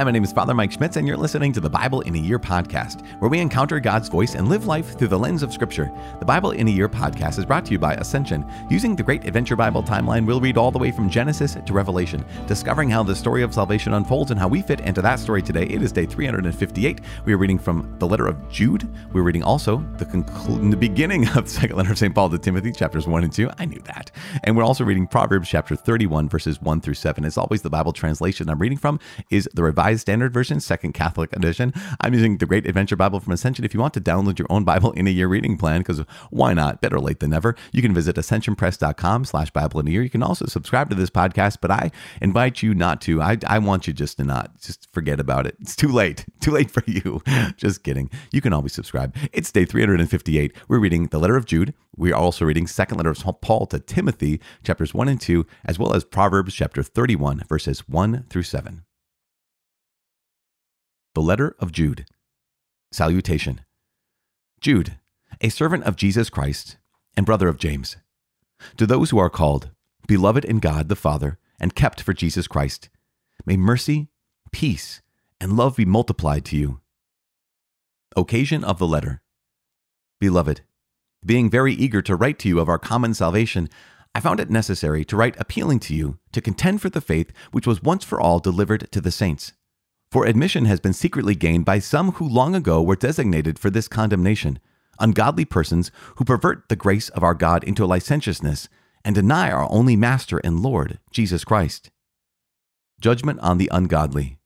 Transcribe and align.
Hi, 0.00 0.04
my 0.04 0.12
name 0.12 0.24
is 0.24 0.32
Father 0.32 0.54
Mike 0.54 0.72
Schmitz, 0.72 0.96
and 0.96 1.06
you're 1.06 1.14
listening 1.14 1.52
to 1.52 1.60
the 1.60 1.68
Bible 1.68 2.00
in 2.00 2.14
a 2.14 2.18
Year 2.18 2.38
podcast, 2.38 3.06
where 3.18 3.28
we 3.28 3.38
encounter 3.38 3.78
God's 3.78 4.08
voice 4.08 4.34
and 4.34 4.48
live 4.48 4.64
life 4.64 4.96
through 4.96 5.08
the 5.08 5.18
lens 5.18 5.42
of 5.42 5.52
Scripture. 5.52 5.92
The 6.20 6.24
Bible 6.24 6.52
in 6.52 6.68
a 6.68 6.70
Year 6.70 6.88
podcast 6.88 7.38
is 7.38 7.44
brought 7.44 7.66
to 7.66 7.72
you 7.72 7.78
by 7.78 7.92
Ascension. 7.96 8.50
Using 8.70 8.96
the 8.96 9.02
Great 9.02 9.26
Adventure 9.26 9.56
Bible 9.56 9.82
timeline, 9.82 10.24
we'll 10.24 10.40
read 10.40 10.56
all 10.56 10.70
the 10.70 10.78
way 10.78 10.90
from 10.90 11.10
Genesis 11.10 11.54
to 11.66 11.72
Revelation, 11.74 12.24
discovering 12.46 12.88
how 12.88 13.02
the 13.02 13.14
story 13.14 13.42
of 13.42 13.52
salvation 13.52 13.92
unfolds 13.92 14.30
and 14.30 14.40
how 14.40 14.48
we 14.48 14.62
fit 14.62 14.80
into 14.80 15.02
that 15.02 15.20
story 15.20 15.42
today. 15.42 15.64
It 15.64 15.82
is 15.82 15.92
day 15.92 16.06
358. 16.06 17.02
We 17.26 17.34
are 17.34 17.36
reading 17.36 17.58
from 17.58 17.94
the 17.98 18.08
letter 18.08 18.26
of 18.26 18.50
Jude. 18.50 18.88
We're 19.12 19.20
reading 19.20 19.42
also 19.42 19.84
the, 19.98 20.06
conclu- 20.06 20.70
the 20.70 20.78
beginning 20.78 21.28
of 21.28 21.44
the 21.44 21.50
second 21.60 21.76
letter 21.76 21.92
of 21.92 21.98
St. 21.98 22.14
Paul 22.14 22.30
to 22.30 22.38
Timothy, 22.38 22.72
chapters 22.72 23.06
1 23.06 23.22
and 23.22 23.30
2. 23.30 23.50
I 23.58 23.66
knew 23.66 23.82
that. 23.84 24.10
And 24.44 24.56
we're 24.56 24.64
also 24.64 24.82
reading 24.82 25.06
Proverbs 25.06 25.50
chapter 25.50 25.76
31, 25.76 26.30
verses 26.30 26.58
1 26.62 26.80
through 26.80 26.94
7. 26.94 27.22
As 27.26 27.36
always, 27.36 27.60
the 27.60 27.68
Bible 27.68 27.92
translation 27.92 28.48
I'm 28.48 28.58
reading 28.58 28.78
from 28.78 28.98
is 29.28 29.46
the 29.52 29.62
Revised 29.62 29.89
Standard 29.96 30.32
Version, 30.32 30.60
Second 30.60 30.92
Catholic 30.92 31.34
Edition. 31.34 31.72
I'm 32.00 32.14
using 32.14 32.38
the 32.38 32.46
Great 32.46 32.66
Adventure 32.66 32.96
Bible 32.96 33.20
from 33.20 33.32
Ascension. 33.32 33.64
If 33.64 33.74
you 33.74 33.80
want 33.80 33.94
to 33.94 34.00
download 34.00 34.38
your 34.38 34.46
own 34.50 34.64
Bible 34.64 34.92
in 34.92 35.06
a 35.06 35.10
year 35.10 35.28
reading 35.28 35.56
plan, 35.56 35.80
because 35.80 36.00
why 36.30 36.54
not? 36.54 36.80
Better 36.80 37.00
late 37.00 37.20
than 37.20 37.30
never. 37.30 37.56
You 37.72 37.82
can 37.82 37.94
visit 37.94 38.16
ascensionpress.com 38.16 39.24
slash 39.24 39.50
Bible 39.50 39.80
in 39.80 39.88
a 39.88 39.90
year. 39.90 40.02
You 40.02 40.10
can 40.10 40.22
also 40.22 40.46
subscribe 40.46 40.90
to 40.90 40.96
this 40.96 41.10
podcast, 41.10 41.58
but 41.60 41.70
I 41.70 41.90
invite 42.20 42.62
you 42.62 42.74
not 42.74 43.00
to. 43.02 43.20
I, 43.20 43.38
I 43.46 43.58
want 43.58 43.86
you 43.86 43.92
just 43.92 44.18
to 44.18 44.24
not. 44.24 44.60
Just 44.60 44.88
forget 44.92 45.20
about 45.20 45.46
it. 45.46 45.56
It's 45.60 45.76
too 45.76 45.88
late. 45.88 46.26
Too 46.40 46.52
late 46.52 46.70
for 46.70 46.82
you. 46.86 47.20
just 47.58 47.82
kidding. 47.82 48.08
You 48.32 48.40
can 48.40 48.54
always 48.54 48.72
subscribe. 48.72 49.14
It's 49.30 49.52
day 49.52 49.66
358. 49.66 50.56
We're 50.68 50.78
reading 50.78 51.08
the 51.08 51.18
letter 51.18 51.36
of 51.36 51.44
Jude. 51.44 51.74
We 51.96 52.12
are 52.12 52.20
also 52.20 52.46
reading 52.46 52.66
second 52.66 52.96
letter 52.96 53.10
of 53.10 53.40
Paul 53.42 53.66
to 53.66 53.78
Timothy, 53.78 54.40
chapters 54.62 54.94
1 54.94 55.08
and 55.08 55.20
2, 55.20 55.44
as 55.66 55.78
well 55.78 55.92
as 55.92 56.02
Proverbs 56.02 56.54
chapter 56.54 56.82
31, 56.82 57.44
verses 57.46 57.88
1 57.88 58.24
through 58.30 58.44
7. 58.44 58.84
The 61.14 61.22
Letter 61.22 61.56
of 61.58 61.72
Jude. 61.72 62.06
Salutation. 62.92 63.62
Jude, 64.60 64.96
a 65.40 65.48
servant 65.48 65.82
of 65.82 65.96
Jesus 65.96 66.30
Christ 66.30 66.76
and 67.16 67.26
brother 67.26 67.48
of 67.48 67.58
James. 67.58 67.96
To 68.76 68.86
those 68.86 69.10
who 69.10 69.18
are 69.18 69.28
called, 69.28 69.70
beloved 70.06 70.44
in 70.44 70.60
God 70.60 70.88
the 70.88 70.94
Father, 70.94 71.36
and 71.58 71.74
kept 71.74 72.00
for 72.00 72.12
Jesus 72.12 72.46
Christ, 72.46 72.90
may 73.44 73.56
mercy, 73.56 74.08
peace, 74.52 75.02
and 75.40 75.56
love 75.56 75.76
be 75.76 75.84
multiplied 75.84 76.44
to 76.44 76.56
you. 76.56 76.80
Occasion 78.14 78.62
of 78.62 78.78
the 78.78 78.86
letter. 78.86 79.20
Beloved, 80.20 80.60
being 81.26 81.50
very 81.50 81.74
eager 81.74 82.02
to 82.02 82.14
write 82.14 82.38
to 82.38 82.48
you 82.48 82.60
of 82.60 82.68
our 82.68 82.78
common 82.78 83.14
salvation, 83.14 83.68
I 84.14 84.20
found 84.20 84.38
it 84.38 84.48
necessary 84.48 85.04
to 85.06 85.16
write 85.16 85.34
appealing 85.40 85.80
to 85.80 85.94
you 85.94 86.20
to 86.30 86.40
contend 86.40 86.80
for 86.80 86.88
the 86.88 87.00
faith 87.00 87.32
which 87.50 87.66
was 87.66 87.82
once 87.82 88.04
for 88.04 88.20
all 88.20 88.38
delivered 88.38 88.92
to 88.92 89.00
the 89.00 89.10
saints. 89.10 89.54
For 90.10 90.26
admission 90.26 90.64
has 90.64 90.80
been 90.80 90.92
secretly 90.92 91.36
gained 91.36 91.64
by 91.64 91.78
some 91.78 92.12
who 92.12 92.28
long 92.28 92.56
ago 92.56 92.82
were 92.82 92.96
designated 92.96 93.60
for 93.60 93.70
this 93.70 93.86
condemnation, 93.86 94.58
ungodly 94.98 95.44
persons 95.44 95.92
who 96.16 96.24
pervert 96.24 96.68
the 96.68 96.74
grace 96.74 97.10
of 97.10 97.22
our 97.22 97.34
God 97.34 97.62
into 97.62 97.86
licentiousness 97.86 98.68
and 99.04 99.14
deny 99.14 99.52
our 99.52 99.70
only 99.70 99.94
Master 99.94 100.38
and 100.38 100.60
Lord, 100.60 100.98
Jesus 101.12 101.44
Christ. 101.44 101.90
Judgment 103.00 103.38
on 103.40 103.58
the 103.58 103.70
ungodly. 103.72 104.38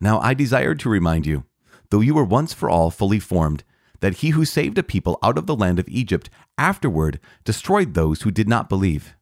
Now 0.00 0.18
I 0.18 0.34
desired 0.34 0.80
to 0.80 0.90
remind 0.90 1.26
you, 1.26 1.44
though 1.90 2.00
you 2.00 2.14
were 2.14 2.24
once 2.24 2.52
for 2.52 2.68
all 2.68 2.90
fully 2.90 3.20
formed, 3.20 3.62
that 4.00 4.14
he 4.14 4.30
who 4.30 4.44
saved 4.44 4.76
a 4.78 4.82
people 4.82 5.16
out 5.22 5.38
of 5.38 5.46
the 5.46 5.54
land 5.54 5.78
of 5.78 5.88
Egypt 5.88 6.28
afterward 6.58 7.20
destroyed 7.44 7.94
those 7.94 8.22
who 8.22 8.32
did 8.32 8.48
not 8.48 8.68
believe. 8.68 9.14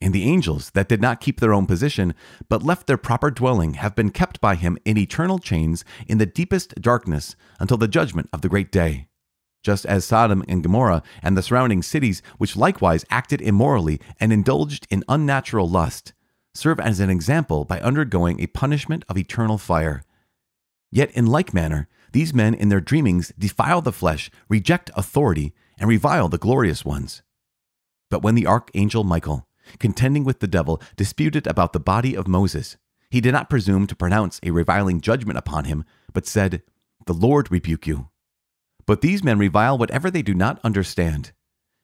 And 0.00 0.14
the 0.14 0.24
angels 0.24 0.70
that 0.70 0.88
did 0.88 1.02
not 1.02 1.20
keep 1.20 1.40
their 1.40 1.52
own 1.52 1.66
position, 1.66 2.14
but 2.48 2.62
left 2.62 2.86
their 2.86 2.96
proper 2.96 3.30
dwelling, 3.30 3.74
have 3.74 3.94
been 3.94 4.10
kept 4.10 4.40
by 4.40 4.54
him 4.54 4.78
in 4.84 4.96
eternal 4.96 5.38
chains 5.38 5.84
in 6.06 6.18
the 6.18 6.26
deepest 6.26 6.74
darkness 6.80 7.36
until 7.58 7.76
the 7.76 7.88
judgment 7.88 8.30
of 8.32 8.40
the 8.40 8.48
great 8.48 8.72
day. 8.72 9.08
Just 9.62 9.84
as 9.84 10.06
Sodom 10.06 10.42
and 10.48 10.62
Gomorrah 10.62 11.02
and 11.22 11.36
the 11.36 11.42
surrounding 11.42 11.82
cities, 11.82 12.22
which 12.38 12.56
likewise 12.56 13.04
acted 13.10 13.42
immorally 13.42 14.00
and 14.18 14.32
indulged 14.32 14.86
in 14.88 15.04
unnatural 15.06 15.68
lust, 15.68 16.14
serve 16.54 16.80
as 16.80 16.98
an 16.98 17.10
example 17.10 17.66
by 17.66 17.78
undergoing 17.80 18.40
a 18.40 18.46
punishment 18.46 19.04
of 19.06 19.18
eternal 19.18 19.58
fire. 19.58 20.02
Yet, 20.90 21.10
in 21.10 21.26
like 21.26 21.52
manner, 21.52 21.88
these 22.12 22.34
men 22.34 22.54
in 22.54 22.70
their 22.70 22.80
dreamings 22.80 23.32
defile 23.38 23.82
the 23.82 23.92
flesh, 23.92 24.30
reject 24.48 24.90
authority, 24.96 25.52
and 25.78 25.88
revile 25.88 26.28
the 26.30 26.38
glorious 26.38 26.84
ones. 26.84 27.22
But 28.08 28.22
when 28.22 28.34
the 28.34 28.46
archangel 28.46 29.04
Michael, 29.04 29.46
contending 29.78 30.24
with 30.24 30.40
the 30.40 30.48
devil, 30.48 30.80
disputed 30.96 31.46
about 31.46 31.72
the 31.72 31.80
body 31.80 32.16
of 32.16 32.28
Moses. 32.28 32.76
He 33.10 33.20
did 33.20 33.32
not 33.32 33.50
presume 33.50 33.86
to 33.86 33.96
pronounce 33.96 34.40
a 34.42 34.50
reviling 34.50 35.00
judgment 35.00 35.38
upon 35.38 35.64
him, 35.64 35.84
but 36.12 36.26
said, 36.26 36.62
The 37.06 37.14
Lord 37.14 37.50
rebuke 37.50 37.86
you. 37.86 38.08
But 38.86 39.00
these 39.00 39.24
men 39.24 39.38
revile 39.38 39.76
whatever 39.76 40.10
they 40.10 40.22
do 40.22 40.34
not 40.34 40.60
understand, 40.64 41.32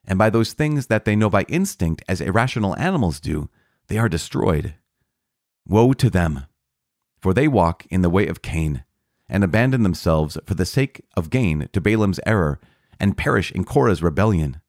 and 0.07 0.19
by 0.19 0.31
those 0.31 0.53
things 0.53 0.87
that 0.87 1.05
they 1.05 1.17
know 1.17 1.29
by 1.29 1.43
instinct 1.49 2.03
as 2.09 2.21
irrational 2.21 2.77
animals 2.79 3.21
do, 3.21 3.51
they 3.89 3.99
are 3.99 4.09
destroyed. 4.09 4.75
Woe 5.67 5.93
to 5.95 6.09
them! 6.11 6.47
For 7.21 7.35
they 7.35 7.49
walk 7.49 7.87
in 7.91 8.03
the 8.03 8.11
way 8.11 8.29
of 8.29 8.43
Cain, 8.43 8.85
and 9.29 9.43
abandon 9.43 9.83
themselves 9.83 10.39
for 10.47 10.55
the 10.55 10.65
sake 10.65 11.03
of 11.17 11.31
gain 11.31 11.69
to 11.73 11.81
Balaam's 11.81 12.21
error, 12.25 12.61
and 13.01 13.17
perish 13.17 13.51
in 13.51 13.65
Korah's 13.65 14.03
rebellion. 14.03 14.61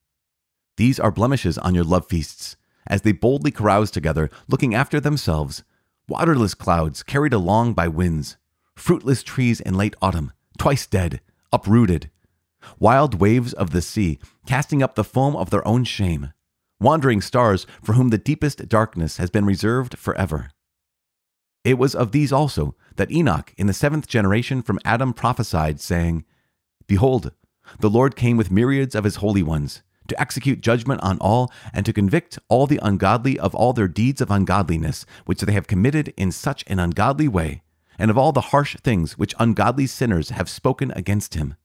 These 0.78 1.00
are 1.00 1.12
blemishes 1.12 1.58
on 1.58 1.76
your 1.76 1.84
love 1.84 2.08
feasts 2.08 2.56
as 2.88 3.02
they 3.02 3.12
boldly 3.12 3.52
carouse 3.52 3.92
together, 3.92 4.30
looking 4.48 4.74
after 4.74 5.00
themselves, 5.00 5.64
waterless 6.08 6.54
clouds 6.54 7.04
carried 7.04 7.34
along 7.34 7.74
by 7.74 7.88
winds, 7.88 8.38
fruitless 8.76 9.24
trees 9.24 9.60
in 9.60 9.76
late 9.76 9.96
autumn, 10.02 10.32
twice 10.58 10.86
dead, 10.86 11.22
uprooted, 11.52 12.10
wild 12.80 13.20
waves 13.20 13.54
of 13.54 13.72
the 13.72 13.82
sea, 13.82 14.20
casting 14.46 14.82
up 14.82 14.96
the 14.96 15.04
foam 15.04 15.36
of 15.36 15.50
their 15.50 15.68
own 15.68 15.84
shame, 15.84 16.34
wandering 16.80 17.22
stars 17.22 17.66
for 17.84 17.94
whom 17.94 18.10
the 18.10 18.18
deepest 18.18 18.68
darkness 18.68 19.18
has 19.18 19.30
been 19.30 19.46
reserved 19.46 19.98
forever. 19.98 20.50
It 21.64 21.78
was 21.78 21.96
of 21.96 22.12
these 22.12 22.32
also 22.32 22.76
that 22.96 23.12
Enoch 23.12 23.54
in 23.58 23.68
the 23.68 23.74
seventh 23.74 24.08
generation 24.08 24.62
from 24.62 24.80
Adam 24.86 25.14
prophesied, 25.14 25.82
saying, 25.82 26.24
Behold, 26.88 27.32
the 27.80 27.90
Lord 27.90 28.16
came 28.16 28.38
with 28.38 28.52
myriads 28.52 28.96
of 28.96 29.04
his 29.04 29.18
holy 29.18 29.44
ones 29.44 29.82
to 30.08 30.20
execute 30.20 30.62
judgment 30.62 31.02
on 31.02 31.18
all, 31.20 31.52
and 31.74 31.86
to 31.86 31.94
convict 31.94 32.40
all 32.50 32.68
the 32.68 32.80
ungodly 32.82 33.40
of 33.40 33.54
all 33.54 33.74
their 33.74 33.88
deeds 33.88 34.22
of 34.22 34.32
ungodliness, 34.32 35.06
which 35.26 35.42
they 35.42 35.54
have 35.54 35.68
committed 35.68 36.14
in 36.18 36.32
such 36.32 36.64
an 36.68 36.80
ungodly 36.80 37.28
way, 37.28 37.62
and 38.00 38.12
of 38.12 38.18
all 38.18 38.32
the 38.32 38.50
harsh 38.52 38.76
things 38.78 39.18
which 39.18 39.36
ungodly 39.40 39.88
sinners 39.88 40.30
have 40.30 40.50
spoken 40.50 40.92
against 40.92 41.34
him. 41.34 41.56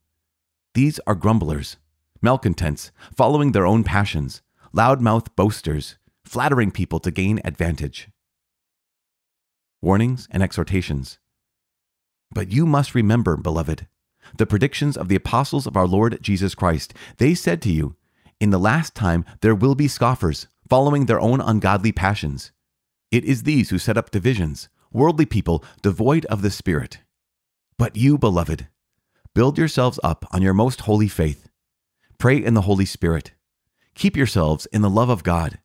These 0.74 0.98
are 1.06 1.14
grumblers, 1.14 1.76
malcontents, 2.20 2.92
following 3.14 3.52
their 3.52 3.66
own 3.66 3.84
passions, 3.84 4.42
loud-mouthed 4.72 5.34
boasters, 5.36 5.98
flattering 6.24 6.70
people 6.70 6.98
to 7.00 7.10
gain 7.10 7.40
advantage. 7.44 8.08
Warnings 9.82 10.28
and 10.30 10.42
exhortations. 10.42 11.18
But 12.32 12.50
you 12.50 12.64
must 12.64 12.94
remember, 12.94 13.36
beloved, 13.36 13.86
the 14.38 14.46
predictions 14.46 14.96
of 14.96 15.08
the 15.08 15.16
apostles 15.16 15.66
of 15.66 15.76
our 15.76 15.86
Lord 15.86 16.18
Jesus 16.22 16.54
Christ. 16.54 16.94
They 17.18 17.34
said 17.34 17.60
to 17.62 17.70
you, 17.70 17.96
in 18.42 18.50
the 18.50 18.58
last 18.58 18.96
time, 18.96 19.24
there 19.40 19.54
will 19.54 19.76
be 19.76 19.86
scoffers, 19.86 20.48
following 20.68 21.06
their 21.06 21.20
own 21.20 21.40
ungodly 21.40 21.92
passions. 21.92 22.50
It 23.12 23.24
is 23.24 23.44
these 23.44 23.70
who 23.70 23.78
set 23.78 23.96
up 23.96 24.10
divisions, 24.10 24.68
worldly 24.90 25.26
people 25.26 25.64
devoid 25.80 26.24
of 26.24 26.42
the 26.42 26.50
Spirit. 26.50 26.98
But 27.78 27.94
you, 27.94 28.18
beloved, 28.18 28.66
build 29.32 29.58
yourselves 29.58 30.00
up 30.02 30.26
on 30.32 30.42
your 30.42 30.54
most 30.54 30.80
holy 30.80 31.06
faith. 31.06 31.50
Pray 32.18 32.36
in 32.36 32.54
the 32.54 32.62
Holy 32.62 32.84
Spirit. 32.84 33.30
Keep 33.94 34.16
yourselves 34.16 34.66
in 34.72 34.82
the 34.82 34.90
love 34.90 35.08
of 35.08 35.22
God. 35.22 35.60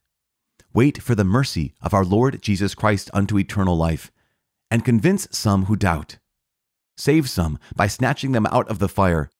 Wait 0.71 1.01
for 1.01 1.15
the 1.15 1.23
mercy 1.23 1.73
of 1.81 1.95
our 1.95 2.05
Lord 2.05 2.43
Jesus 2.43 2.75
Christ 2.75 3.09
unto 3.11 3.39
eternal 3.39 3.75
life, 3.75 4.11
and 4.69 4.85
convince 4.85 5.27
some 5.31 5.65
who 5.65 5.75
doubt. 5.75 6.19
Save 6.95 7.27
some 7.27 7.57
by 7.75 7.87
snatching 7.87 8.33
them 8.33 8.45
out 8.51 8.69
of 8.69 8.77
the 8.77 8.87
fire 8.87 9.31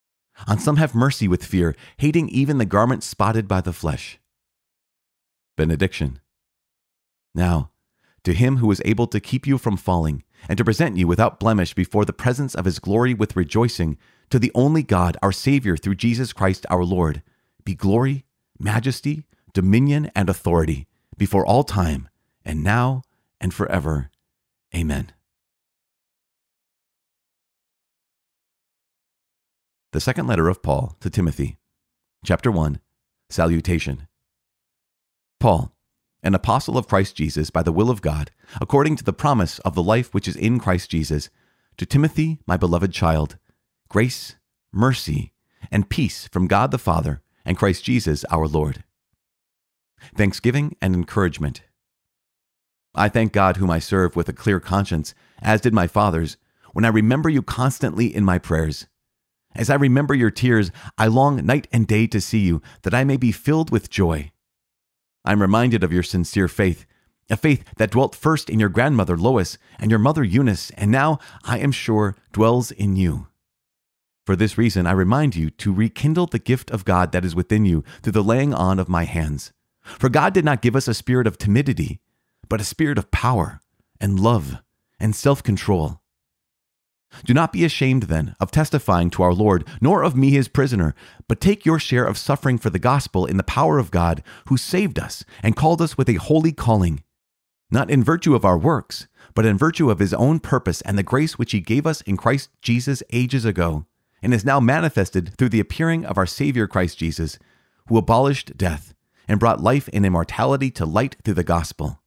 on 0.46 0.58
some 0.58 0.76
have 0.76 0.94
mercy 0.94 1.26
with 1.26 1.44
fear, 1.44 1.74
hating 1.96 2.28
even 2.28 2.58
the 2.58 2.64
garment 2.64 3.02
spotted 3.02 3.48
by 3.48 3.60
the 3.60 3.72
flesh. 3.72 4.18
Benediction. 5.56 6.20
Now, 7.34 7.70
to 8.24 8.34
him 8.34 8.58
who 8.58 8.70
is 8.70 8.82
able 8.84 9.06
to 9.08 9.20
keep 9.20 9.46
you 9.46 9.58
from 9.58 9.76
falling, 9.76 10.22
and 10.48 10.56
to 10.58 10.64
present 10.64 10.96
you 10.96 11.06
without 11.06 11.40
blemish 11.40 11.74
before 11.74 12.04
the 12.04 12.12
presence 12.12 12.54
of 12.54 12.64
his 12.64 12.78
glory 12.78 13.14
with 13.14 13.36
rejoicing, 13.36 13.98
to 14.30 14.38
the 14.38 14.52
only 14.54 14.82
God, 14.82 15.16
our 15.22 15.32
Savior, 15.32 15.76
through 15.76 15.94
Jesus 15.94 16.32
Christ 16.32 16.66
our 16.70 16.84
Lord, 16.84 17.22
be 17.64 17.74
glory, 17.74 18.24
majesty, 18.58 19.24
dominion, 19.52 20.10
and 20.14 20.28
authority 20.28 20.86
before 21.16 21.44
all 21.44 21.64
time, 21.64 22.08
and 22.44 22.62
now 22.62 23.02
and 23.40 23.52
forever. 23.52 24.10
Amen. 24.74 25.12
The 29.92 30.00
second 30.02 30.26
letter 30.26 30.50
of 30.50 30.62
Paul 30.62 30.98
to 31.00 31.08
Timothy, 31.08 31.56
chapter 32.22 32.50
1, 32.50 32.78
Salutation. 33.30 34.06
Paul, 35.40 35.72
an 36.22 36.34
apostle 36.34 36.76
of 36.76 36.86
Christ 36.86 37.16
Jesus 37.16 37.48
by 37.48 37.62
the 37.62 37.72
will 37.72 37.88
of 37.88 38.02
God, 38.02 38.30
according 38.60 38.96
to 38.96 39.04
the 39.04 39.14
promise 39.14 39.60
of 39.60 39.74
the 39.74 39.82
life 39.82 40.12
which 40.12 40.28
is 40.28 40.36
in 40.36 40.60
Christ 40.60 40.90
Jesus, 40.90 41.30
To 41.78 41.86
Timothy, 41.86 42.38
my 42.46 42.58
beloved 42.58 42.92
child, 42.92 43.38
grace, 43.88 44.36
mercy, 44.74 45.32
and 45.70 45.88
peace 45.88 46.28
from 46.28 46.48
God 46.48 46.70
the 46.70 46.76
Father 46.76 47.22
and 47.46 47.56
Christ 47.56 47.82
Jesus 47.82 48.26
our 48.30 48.46
Lord. 48.46 48.84
Thanksgiving 50.14 50.76
and 50.82 50.94
encouragement. 50.94 51.62
I 52.94 53.08
thank 53.08 53.32
God, 53.32 53.56
whom 53.56 53.70
I 53.70 53.78
serve 53.78 54.16
with 54.16 54.28
a 54.28 54.34
clear 54.34 54.60
conscience, 54.60 55.14
as 55.40 55.62
did 55.62 55.72
my 55.72 55.86
fathers, 55.86 56.36
when 56.74 56.84
I 56.84 56.88
remember 56.88 57.30
you 57.30 57.40
constantly 57.40 58.14
in 58.14 58.22
my 58.22 58.36
prayers. 58.36 58.86
As 59.58 59.68
I 59.68 59.74
remember 59.74 60.14
your 60.14 60.30
tears, 60.30 60.70
I 60.96 61.08
long 61.08 61.44
night 61.44 61.66
and 61.72 61.84
day 61.84 62.06
to 62.06 62.20
see 62.20 62.38
you, 62.38 62.62
that 62.82 62.94
I 62.94 63.02
may 63.02 63.16
be 63.16 63.32
filled 63.32 63.70
with 63.70 63.90
joy. 63.90 64.30
I 65.24 65.32
am 65.32 65.42
reminded 65.42 65.82
of 65.82 65.92
your 65.92 66.04
sincere 66.04 66.46
faith, 66.46 66.86
a 67.28 67.36
faith 67.36 67.64
that 67.76 67.90
dwelt 67.90 68.14
first 68.14 68.48
in 68.48 68.60
your 68.60 68.68
grandmother 68.68 69.16
Lois 69.16 69.58
and 69.80 69.90
your 69.90 69.98
mother 69.98 70.22
Eunice, 70.22 70.70
and 70.76 70.92
now, 70.92 71.18
I 71.42 71.58
am 71.58 71.72
sure, 71.72 72.14
dwells 72.32 72.70
in 72.70 72.94
you. 72.94 73.26
For 74.24 74.36
this 74.36 74.56
reason, 74.56 74.86
I 74.86 74.92
remind 74.92 75.34
you 75.34 75.50
to 75.50 75.74
rekindle 75.74 76.26
the 76.26 76.38
gift 76.38 76.70
of 76.70 76.84
God 76.84 77.10
that 77.10 77.24
is 77.24 77.34
within 77.34 77.64
you 77.64 77.82
through 78.00 78.12
the 78.12 78.22
laying 78.22 78.54
on 78.54 78.78
of 78.78 78.88
my 78.88 79.04
hands. 79.04 79.52
For 79.82 80.08
God 80.08 80.34
did 80.34 80.44
not 80.44 80.62
give 80.62 80.76
us 80.76 80.86
a 80.86 80.94
spirit 80.94 81.26
of 81.26 81.36
timidity, 81.36 81.98
but 82.48 82.60
a 82.60 82.64
spirit 82.64 82.96
of 82.96 83.10
power 83.10 83.60
and 84.00 84.20
love 84.20 84.58
and 85.00 85.16
self 85.16 85.42
control. 85.42 86.00
Do 87.24 87.34
not 87.34 87.52
be 87.52 87.64
ashamed, 87.64 88.04
then, 88.04 88.36
of 88.38 88.50
testifying 88.50 89.10
to 89.10 89.22
our 89.22 89.32
Lord, 89.32 89.66
nor 89.80 90.02
of 90.02 90.16
me 90.16 90.30
his 90.30 90.48
prisoner, 90.48 90.94
but 91.26 91.40
take 91.40 91.66
your 91.66 91.78
share 91.78 92.04
of 92.04 92.18
suffering 92.18 92.58
for 92.58 92.70
the 92.70 92.78
gospel 92.78 93.26
in 93.26 93.36
the 93.36 93.42
power 93.42 93.78
of 93.78 93.90
God, 93.90 94.22
who 94.46 94.56
saved 94.56 94.98
us 94.98 95.24
and 95.42 95.56
called 95.56 95.82
us 95.82 95.96
with 95.96 96.08
a 96.08 96.14
holy 96.14 96.52
calling, 96.52 97.02
not 97.70 97.90
in 97.90 98.04
virtue 98.04 98.34
of 98.34 98.44
our 98.44 98.58
works, 98.58 99.08
but 99.34 99.46
in 99.46 99.58
virtue 99.58 99.90
of 99.90 99.98
his 99.98 100.14
own 100.14 100.38
purpose 100.38 100.80
and 100.82 100.96
the 100.96 101.02
grace 101.02 101.38
which 101.38 101.52
he 101.52 101.60
gave 101.60 101.86
us 101.86 102.02
in 102.02 102.16
Christ 102.16 102.50
Jesus 102.62 103.02
ages 103.10 103.44
ago, 103.44 103.86
and 104.22 104.34
is 104.34 104.44
now 104.44 104.60
manifested 104.60 105.36
through 105.36 105.50
the 105.50 105.60
appearing 105.60 106.04
of 106.04 106.18
our 106.18 106.26
Savior 106.26 106.66
Christ 106.66 106.98
Jesus, 106.98 107.38
who 107.88 107.96
abolished 107.96 108.56
death 108.56 108.94
and 109.26 109.40
brought 109.40 109.62
life 109.62 109.88
and 109.92 110.04
immortality 110.06 110.70
to 110.72 110.86
light 110.86 111.16
through 111.24 111.34
the 111.34 111.44
gospel. 111.44 112.00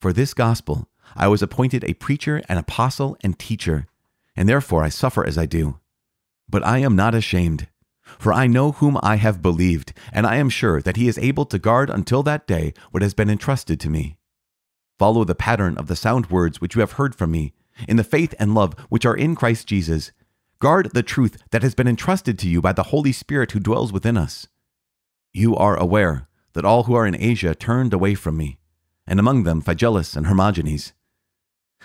For 0.00 0.12
this 0.12 0.34
gospel 0.34 0.88
I 1.16 1.28
was 1.28 1.42
appointed 1.42 1.84
a 1.84 1.94
preacher, 1.94 2.42
an 2.48 2.58
apostle, 2.58 3.16
and 3.22 3.38
teacher, 3.38 3.86
and 4.38 4.48
therefore 4.48 4.84
I 4.84 4.88
suffer 4.88 5.26
as 5.26 5.36
I 5.36 5.46
do. 5.46 5.80
But 6.48 6.64
I 6.64 6.78
am 6.78 6.94
not 6.94 7.12
ashamed, 7.12 7.66
for 8.20 8.32
I 8.32 8.46
know 8.46 8.70
whom 8.70 8.96
I 9.02 9.16
have 9.16 9.42
believed, 9.42 9.92
and 10.12 10.24
I 10.24 10.36
am 10.36 10.48
sure 10.48 10.80
that 10.80 10.96
he 10.96 11.08
is 11.08 11.18
able 11.18 11.44
to 11.46 11.58
guard 11.58 11.90
until 11.90 12.22
that 12.22 12.46
day 12.46 12.72
what 12.92 13.02
has 13.02 13.14
been 13.14 13.28
entrusted 13.28 13.80
to 13.80 13.90
me. 13.90 14.16
Follow 14.96 15.24
the 15.24 15.34
pattern 15.34 15.76
of 15.76 15.88
the 15.88 15.96
sound 15.96 16.30
words 16.30 16.60
which 16.60 16.76
you 16.76 16.80
have 16.80 16.92
heard 16.92 17.16
from 17.16 17.32
me, 17.32 17.52
in 17.88 17.96
the 17.96 18.04
faith 18.04 18.32
and 18.38 18.54
love 18.54 18.74
which 18.88 19.04
are 19.04 19.16
in 19.16 19.34
Christ 19.34 19.66
Jesus. 19.66 20.12
Guard 20.60 20.90
the 20.94 21.02
truth 21.02 21.42
that 21.50 21.64
has 21.64 21.74
been 21.74 21.88
entrusted 21.88 22.38
to 22.38 22.48
you 22.48 22.60
by 22.60 22.72
the 22.72 22.84
Holy 22.94 23.10
Spirit 23.10 23.50
who 23.50 23.60
dwells 23.60 23.92
within 23.92 24.16
us. 24.16 24.46
You 25.32 25.56
are 25.56 25.76
aware 25.76 26.28
that 26.52 26.64
all 26.64 26.84
who 26.84 26.94
are 26.94 27.08
in 27.08 27.20
Asia 27.20 27.56
turned 27.56 27.92
away 27.92 28.14
from 28.14 28.36
me, 28.36 28.60
and 29.04 29.18
among 29.18 29.42
them 29.42 29.60
Phygelus 29.60 30.16
and 30.16 30.26
Hermogenes. 30.26 30.92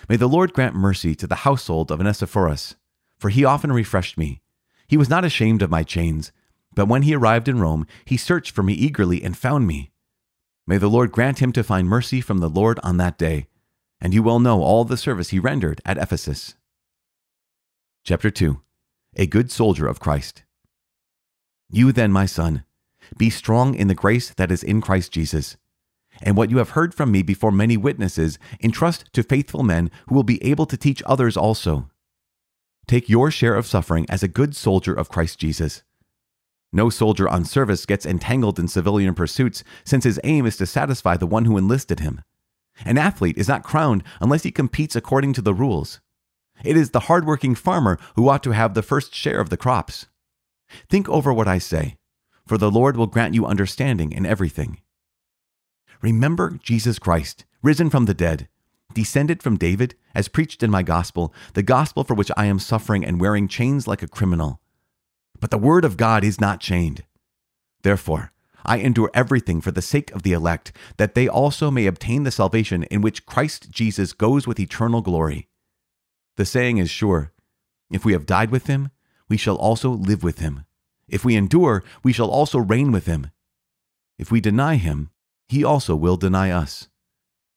May 0.08 0.16
the 0.16 0.28
Lord 0.28 0.52
grant 0.52 0.74
mercy 0.74 1.14
to 1.14 1.26
the 1.26 1.36
household 1.46 1.90
of 1.90 2.00
Onesiphorus, 2.00 2.76
for 3.18 3.30
he 3.30 3.44
often 3.44 3.72
refreshed 3.72 4.18
me. 4.18 4.42
He 4.86 4.96
was 4.96 5.08
not 5.08 5.24
ashamed 5.24 5.62
of 5.62 5.70
my 5.70 5.82
chains, 5.82 6.30
but 6.74 6.88
when 6.88 7.02
he 7.02 7.14
arrived 7.14 7.48
in 7.48 7.60
Rome, 7.60 7.86
he 8.04 8.16
searched 8.16 8.50
for 8.50 8.62
me 8.62 8.74
eagerly 8.74 9.22
and 9.22 9.36
found 9.36 9.66
me. 9.66 9.92
May 10.66 10.78
the 10.78 10.90
Lord 10.90 11.12
grant 11.12 11.40
him 11.40 11.52
to 11.52 11.62
find 11.62 11.88
mercy 11.88 12.20
from 12.20 12.38
the 12.38 12.48
Lord 12.48 12.80
on 12.82 12.96
that 12.96 13.18
day, 13.18 13.46
and 14.00 14.12
you 14.12 14.22
well 14.22 14.40
know 14.40 14.62
all 14.62 14.84
the 14.84 14.96
service 14.96 15.30
he 15.30 15.38
rendered 15.38 15.80
at 15.84 15.98
Ephesus. 15.98 16.54
Chapter 18.02 18.30
2 18.30 18.60
A 19.16 19.26
Good 19.26 19.50
Soldier 19.50 19.86
of 19.86 20.00
Christ. 20.00 20.44
You 21.70 21.92
then, 21.92 22.12
my 22.12 22.26
son, 22.26 22.64
be 23.16 23.30
strong 23.30 23.74
in 23.74 23.88
the 23.88 23.94
grace 23.94 24.30
that 24.30 24.50
is 24.50 24.62
in 24.62 24.80
Christ 24.80 25.12
Jesus. 25.12 25.56
And 26.22 26.36
what 26.36 26.50
you 26.50 26.58
have 26.58 26.70
heard 26.70 26.94
from 26.94 27.10
me 27.10 27.22
before 27.22 27.52
many 27.52 27.76
witnesses, 27.76 28.38
entrust 28.62 29.12
to 29.12 29.22
faithful 29.22 29.62
men 29.62 29.90
who 30.08 30.14
will 30.14 30.22
be 30.22 30.42
able 30.44 30.66
to 30.66 30.76
teach 30.76 31.02
others 31.06 31.36
also. 31.36 31.88
Take 32.86 33.08
your 33.08 33.30
share 33.30 33.54
of 33.54 33.66
suffering 33.66 34.06
as 34.08 34.22
a 34.22 34.28
good 34.28 34.54
soldier 34.54 34.92
of 34.92 35.08
Christ 35.08 35.38
Jesus. 35.38 35.82
No 36.72 36.90
soldier 36.90 37.28
on 37.28 37.44
service 37.44 37.86
gets 37.86 38.04
entangled 38.04 38.58
in 38.58 38.68
civilian 38.68 39.14
pursuits, 39.14 39.64
since 39.84 40.04
his 40.04 40.20
aim 40.24 40.44
is 40.44 40.56
to 40.56 40.66
satisfy 40.66 41.16
the 41.16 41.26
one 41.26 41.44
who 41.44 41.56
enlisted 41.56 42.00
him. 42.00 42.22
An 42.84 42.98
athlete 42.98 43.38
is 43.38 43.48
not 43.48 43.62
crowned 43.62 44.02
unless 44.20 44.42
he 44.42 44.50
competes 44.50 44.96
according 44.96 45.32
to 45.34 45.42
the 45.42 45.54
rules. 45.54 46.00
It 46.64 46.76
is 46.76 46.90
the 46.90 47.00
hardworking 47.00 47.54
farmer 47.54 47.98
who 48.16 48.28
ought 48.28 48.42
to 48.42 48.50
have 48.50 48.74
the 48.74 48.82
first 48.82 49.14
share 49.14 49.40
of 49.40 49.50
the 49.50 49.56
crops. 49.56 50.06
Think 50.88 51.08
over 51.08 51.32
what 51.32 51.48
I 51.48 51.58
say 51.58 51.96
for 52.46 52.58
the 52.58 52.70
Lord 52.70 52.96
will 52.96 53.06
grant 53.06 53.34
you 53.34 53.46
understanding 53.46 54.12
in 54.12 54.26
everything. 54.26 54.78
Remember 56.04 56.58
Jesus 56.62 56.98
Christ, 56.98 57.46
risen 57.62 57.88
from 57.88 58.04
the 58.04 58.12
dead, 58.12 58.46
descended 58.92 59.42
from 59.42 59.56
David, 59.56 59.94
as 60.14 60.28
preached 60.28 60.62
in 60.62 60.70
my 60.70 60.82
gospel, 60.82 61.32
the 61.54 61.62
gospel 61.62 62.04
for 62.04 62.12
which 62.12 62.30
I 62.36 62.44
am 62.44 62.58
suffering 62.58 63.02
and 63.06 63.18
wearing 63.18 63.48
chains 63.48 63.88
like 63.88 64.02
a 64.02 64.06
criminal. 64.06 64.60
But 65.40 65.50
the 65.50 65.56
word 65.56 65.82
of 65.82 65.96
God 65.96 66.22
is 66.22 66.38
not 66.38 66.60
chained. 66.60 67.04
Therefore, 67.84 68.32
I 68.66 68.80
endure 68.80 69.10
everything 69.14 69.62
for 69.62 69.70
the 69.70 69.80
sake 69.80 70.12
of 70.12 70.24
the 70.24 70.34
elect, 70.34 70.72
that 70.98 71.14
they 71.14 71.26
also 71.26 71.70
may 71.70 71.86
obtain 71.86 72.24
the 72.24 72.30
salvation 72.30 72.82
in 72.90 73.00
which 73.00 73.24
Christ 73.24 73.70
Jesus 73.70 74.12
goes 74.12 74.46
with 74.46 74.60
eternal 74.60 75.00
glory. 75.00 75.48
The 76.36 76.44
saying 76.44 76.76
is 76.76 76.90
sure 76.90 77.32
if 77.88 78.04
we 78.04 78.12
have 78.12 78.26
died 78.26 78.50
with 78.50 78.66
him, 78.66 78.90
we 79.30 79.38
shall 79.38 79.56
also 79.56 79.88
live 79.88 80.22
with 80.22 80.40
him. 80.40 80.66
If 81.08 81.24
we 81.24 81.34
endure, 81.34 81.82
we 82.02 82.12
shall 82.12 82.28
also 82.28 82.58
reign 82.58 82.92
with 82.92 83.06
him. 83.06 83.30
If 84.18 84.30
we 84.30 84.42
deny 84.42 84.76
him, 84.76 85.08
he 85.48 85.64
also 85.64 85.94
will 85.94 86.16
deny 86.16 86.50
us. 86.50 86.88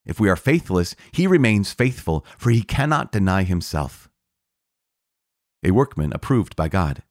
If 0.04 0.18
we 0.18 0.28
are 0.28 0.36
faithless, 0.36 0.94
he 1.12 1.26
remains 1.26 1.72
faithful, 1.72 2.24
for 2.38 2.50
he 2.50 2.62
cannot 2.62 3.12
deny 3.12 3.42
himself. 3.42 4.08
A 5.62 5.70
workman 5.70 6.12
approved 6.12 6.56
by 6.56 6.68
God. 6.68 7.02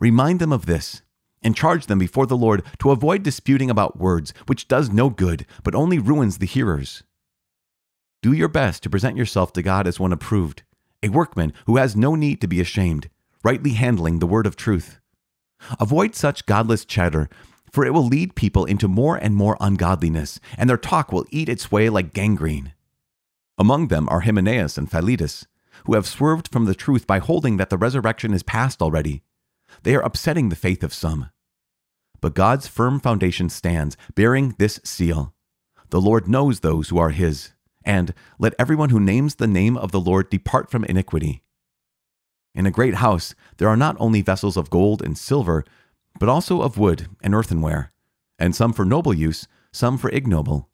Remind 0.00 0.40
them 0.40 0.52
of 0.52 0.66
this, 0.66 1.02
and 1.42 1.54
charge 1.54 1.86
them 1.86 1.98
before 1.98 2.26
the 2.26 2.36
Lord 2.36 2.62
to 2.78 2.90
avoid 2.90 3.22
disputing 3.22 3.70
about 3.70 3.98
words, 3.98 4.32
which 4.46 4.66
does 4.66 4.90
no 4.90 5.10
good, 5.10 5.46
but 5.62 5.74
only 5.74 5.98
ruins 5.98 6.38
the 6.38 6.46
hearers. 6.46 7.02
Do 8.22 8.32
your 8.32 8.48
best 8.48 8.82
to 8.82 8.90
present 8.90 9.16
yourself 9.16 9.52
to 9.52 9.62
God 9.62 9.86
as 9.86 10.00
one 10.00 10.12
approved, 10.12 10.62
a 11.02 11.10
workman 11.10 11.52
who 11.66 11.76
has 11.76 11.94
no 11.94 12.14
need 12.14 12.40
to 12.40 12.48
be 12.48 12.60
ashamed 12.60 13.10
rightly 13.44 13.72
handling 13.72 14.18
the 14.18 14.26
word 14.26 14.46
of 14.46 14.56
truth. 14.56 14.98
Avoid 15.78 16.14
such 16.14 16.46
godless 16.46 16.84
chatter, 16.84 17.28
for 17.74 17.84
it 17.84 17.92
will 17.92 18.06
lead 18.06 18.36
people 18.36 18.64
into 18.64 18.86
more 18.86 19.16
and 19.16 19.34
more 19.34 19.56
ungodliness, 19.60 20.38
and 20.56 20.70
their 20.70 20.76
talk 20.76 21.10
will 21.10 21.26
eat 21.30 21.48
its 21.48 21.72
way 21.72 21.88
like 21.88 22.14
gangrene. 22.14 22.72
Among 23.58 23.88
them 23.88 24.08
are 24.10 24.20
Hymenaeus 24.20 24.78
and 24.78 24.88
Philetus, 24.88 25.48
who 25.84 25.94
have 25.94 26.06
swerved 26.06 26.52
from 26.52 26.66
the 26.66 26.74
truth 26.76 27.04
by 27.04 27.18
holding 27.18 27.56
that 27.56 27.70
the 27.70 27.76
resurrection 27.76 28.32
is 28.32 28.44
past 28.44 28.80
already. 28.80 29.22
They 29.82 29.96
are 29.96 30.04
upsetting 30.04 30.50
the 30.50 30.56
faith 30.56 30.84
of 30.84 30.94
some. 30.94 31.30
But 32.20 32.36
God's 32.36 32.68
firm 32.68 33.00
foundation 33.00 33.48
stands, 33.48 33.96
bearing 34.14 34.54
this 34.56 34.78
seal 34.84 35.34
The 35.90 36.00
Lord 36.00 36.28
knows 36.28 36.60
those 36.60 36.90
who 36.90 36.98
are 36.98 37.10
his, 37.10 37.54
and 37.84 38.14
let 38.38 38.54
everyone 38.56 38.90
who 38.90 39.00
names 39.00 39.34
the 39.34 39.48
name 39.48 39.76
of 39.76 39.90
the 39.90 40.00
Lord 40.00 40.30
depart 40.30 40.70
from 40.70 40.84
iniquity. 40.84 41.42
In 42.54 42.66
a 42.66 42.70
great 42.70 42.94
house, 42.94 43.34
there 43.56 43.68
are 43.68 43.76
not 43.76 43.96
only 43.98 44.22
vessels 44.22 44.56
of 44.56 44.70
gold 44.70 45.02
and 45.02 45.18
silver, 45.18 45.64
but 46.18 46.28
also 46.28 46.62
of 46.62 46.78
wood 46.78 47.08
and 47.22 47.34
earthenware, 47.34 47.92
and 48.38 48.54
some 48.54 48.72
for 48.72 48.84
noble 48.84 49.14
use, 49.14 49.46
some 49.72 49.98
for 49.98 50.10
ignoble. 50.10 50.68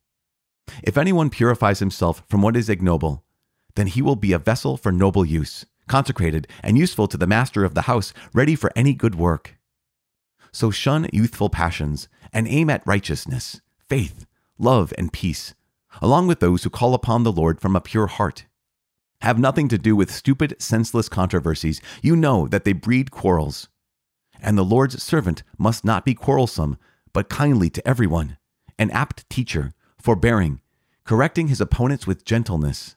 If 0.82 0.96
anyone 0.96 1.30
purifies 1.30 1.78
himself 1.78 2.22
from 2.28 2.42
what 2.42 2.56
is 2.56 2.68
ignoble, 2.68 3.24
then 3.74 3.86
he 3.86 4.02
will 4.02 4.16
be 4.16 4.32
a 4.32 4.38
vessel 4.38 4.76
for 4.76 4.92
noble 4.92 5.24
use, 5.24 5.64
consecrated 5.88 6.46
and 6.62 6.78
useful 6.78 7.08
to 7.08 7.16
the 7.16 7.26
master 7.26 7.64
of 7.64 7.74
the 7.74 7.82
house, 7.82 8.12
ready 8.32 8.54
for 8.54 8.70
any 8.76 8.94
good 8.94 9.14
work. 9.14 9.56
So 10.52 10.70
shun 10.70 11.08
youthful 11.12 11.48
passions 11.48 12.08
and 12.32 12.46
aim 12.48 12.70
at 12.70 12.86
righteousness, 12.86 13.60
faith, 13.88 14.26
love, 14.58 14.92
and 14.98 15.12
peace, 15.12 15.54
along 16.02 16.26
with 16.26 16.40
those 16.40 16.64
who 16.64 16.70
call 16.70 16.94
upon 16.94 17.22
the 17.22 17.32
Lord 17.32 17.60
from 17.60 17.74
a 17.74 17.80
pure 17.80 18.06
heart 18.06 18.46
have 19.22 19.38
nothing 19.38 19.68
to 19.68 19.78
do 19.78 19.94
with 19.94 20.10
stupid, 20.10 20.56
senseless 20.58 21.08
controversies. 21.08 21.80
You 22.02 22.16
know 22.16 22.48
that 22.48 22.64
they 22.64 22.72
breed 22.72 23.10
quarrels. 23.10 23.68
And 24.42 24.56
the 24.56 24.64
Lord's 24.64 25.02
servant 25.02 25.42
must 25.58 25.84
not 25.84 26.04
be 26.04 26.14
quarrelsome, 26.14 26.78
but 27.12 27.28
kindly 27.28 27.70
to 27.70 27.86
everyone, 27.86 28.38
an 28.78 28.90
apt 28.90 29.28
teacher, 29.28 29.72
forbearing, 29.98 30.60
correcting 31.04 31.48
his 31.48 31.60
opponents 31.60 32.06
with 32.06 32.24
gentleness. 32.24 32.96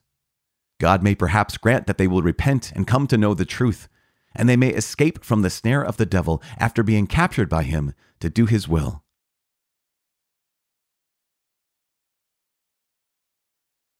God 0.80 1.04
may 1.04 1.16
perhaps 1.16 1.58
grant 1.58 1.88
that 1.88 1.98
they 1.98 2.08
will 2.08 2.22
repent 2.22 2.72
and 2.76 2.88
come 2.88 3.08
to 3.08 3.18
know 3.18 3.34
the 3.34 3.46
truth, 3.46 3.88
and 4.36 4.50
they 4.50 4.58
may 4.58 4.70
escape 4.70 5.24
from 5.24 5.42
the 5.42 5.50
snare 5.50 5.84
of 5.84 5.98
the 5.98 6.06
devil 6.06 6.42
after 6.58 6.84
being 6.84 7.08
captured 7.08 7.50
by 7.50 7.64
him 7.64 7.94
to 8.20 8.30
do 8.30 8.46
his 8.46 8.68
will. 8.68 9.04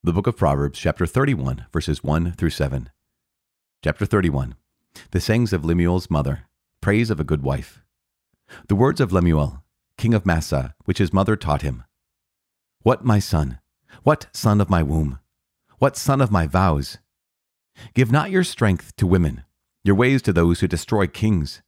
The 0.04 0.12
book 0.12 0.28
of 0.28 0.36
Proverbs, 0.36 0.80
chapter 0.80 1.06
31, 1.06 1.68
verses 1.72 2.04
1 2.04 2.34
through 2.34 2.50
7. 2.50 2.90
Chapter 3.84 4.06
31 4.06 4.56
The 5.12 5.22
sayings 5.22 5.54
of 5.54 5.64
Lemuel's 5.64 6.10
mother, 6.10 6.48
praise 6.84 7.10
of 7.10 7.18
a 7.18 7.24
good 7.24 7.42
wife. 7.42 7.82
The 8.68 8.76
words 8.76 9.00
of 9.00 9.14
Lemuel, 9.14 9.64
king 9.98 10.14
of 10.14 10.26
Massa, 10.26 10.76
which 10.84 10.98
his 10.98 11.14
mother 11.14 11.38
taught 11.38 11.62
him. 11.62 11.86
What, 12.82 13.06
my 13.06 13.20
son? 13.20 13.60
What 14.04 14.28
son 14.34 14.60
of 14.60 14.70
my 14.70 14.84
womb? 14.84 15.20
What 15.80 15.96
son 15.96 16.20
of 16.20 16.30
my 16.30 16.46
vows? 16.46 16.98
Give 17.94 18.12
not 18.12 18.32
your 18.32 18.44
strength 18.44 18.98
to 18.98 19.08
women, 19.08 19.46
your 19.86 19.96
ways 19.96 20.22
to 20.24 20.34
those 20.34 20.60
who 20.60 20.68
destroy 20.68 21.08
kings. 21.08 21.62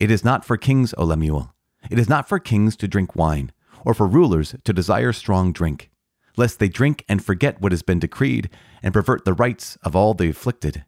It 0.00 0.10
is 0.10 0.24
not 0.24 0.44
for 0.44 0.56
kings, 0.56 0.92
O 0.98 1.04
Lemuel. 1.04 1.54
It 1.88 2.00
is 2.00 2.08
not 2.08 2.28
for 2.28 2.40
kings 2.40 2.74
to 2.78 2.88
drink 2.88 3.14
wine, 3.14 3.52
or 3.84 3.94
for 3.94 4.08
rulers 4.08 4.56
to 4.64 4.72
desire 4.72 5.12
strong 5.12 5.52
drink, 5.52 5.92
lest 6.36 6.58
they 6.58 6.68
drink 6.68 7.04
and 7.08 7.24
forget 7.24 7.60
what 7.60 7.70
has 7.70 7.82
been 7.82 8.00
decreed, 8.00 8.50
and 8.82 8.92
pervert 8.92 9.24
the 9.24 9.32
rights 9.32 9.78
of 9.84 9.94
all 9.94 10.12
the 10.12 10.30
afflicted. 10.30 10.84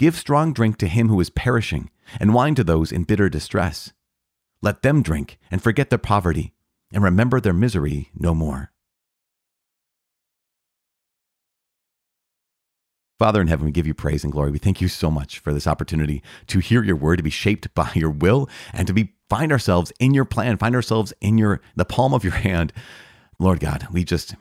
Give 0.00 0.16
strong 0.16 0.54
drink 0.54 0.78
to 0.78 0.88
him 0.88 1.10
who 1.10 1.20
is 1.20 1.28
perishing, 1.28 1.90
and 2.18 2.32
wine 2.32 2.54
to 2.54 2.64
those 2.64 2.90
in 2.90 3.04
bitter 3.04 3.28
distress. 3.28 3.92
Let 4.62 4.80
them 4.80 5.02
drink 5.02 5.38
and 5.50 5.62
forget 5.62 5.90
their 5.90 5.98
poverty, 5.98 6.54
and 6.90 7.04
remember 7.04 7.38
their 7.38 7.52
misery 7.52 8.08
no 8.14 8.34
more. 8.34 8.72
Father 13.18 13.42
in 13.42 13.48
heaven, 13.48 13.66
we 13.66 13.72
give 13.72 13.86
you 13.86 13.92
praise 13.92 14.24
and 14.24 14.32
glory. 14.32 14.50
We 14.50 14.58
thank 14.58 14.80
you 14.80 14.88
so 14.88 15.10
much 15.10 15.38
for 15.38 15.52
this 15.52 15.66
opportunity 15.66 16.22
to 16.46 16.60
hear 16.60 16.82
your 16.82 16.96
word, 16.96 17.16
to 17.16 17.22
be 17.22 17.28
shaped 17.28 17.74
by 17.74 17.92
your 17.94 18.08
will, 18.08 18.48
and 18.72 18.86
to 18.86 18.94
be 18.94 19.12
find 19.28 19.52
ourselves 19.52 19.92
in 20.00 20.14
your 20.14 20.24
plan, 20.24 20.56
find 20.56 20.74
ourselves 20.74 21.12
in 21.20 21.36
your 21.36 21.60
the 21.76 21.84
palm 21.84 22.14
of 22.14 22.24
your 22.24 22.32
hand. 22.32 22.72
Lord 23.38 23.60
God, 23.60 23.86
we 23.92 24.04
just 24.04 24.34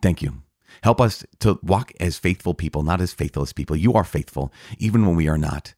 thank 0.00 0.22
you. 0.22 0.43
Help 0.82 1.00
us 1.00 1.24
to 1.40 1.58
walk 1.62 1.92
as 2.00 2.18
faithful 2.18 2.54
people, 2.54 2.82
not 2.82 3.00
as 3.00 3.12
faithless 3.12 3.52
people. 3.52 3.76
You 3.76 3.94
are 3.94 4.04
faithful, 4.04 4.52
even 4.78 5.06
when 5.06 5.16
we 5.16 5.28
are 5.28 5.38
not. 5.38 5.74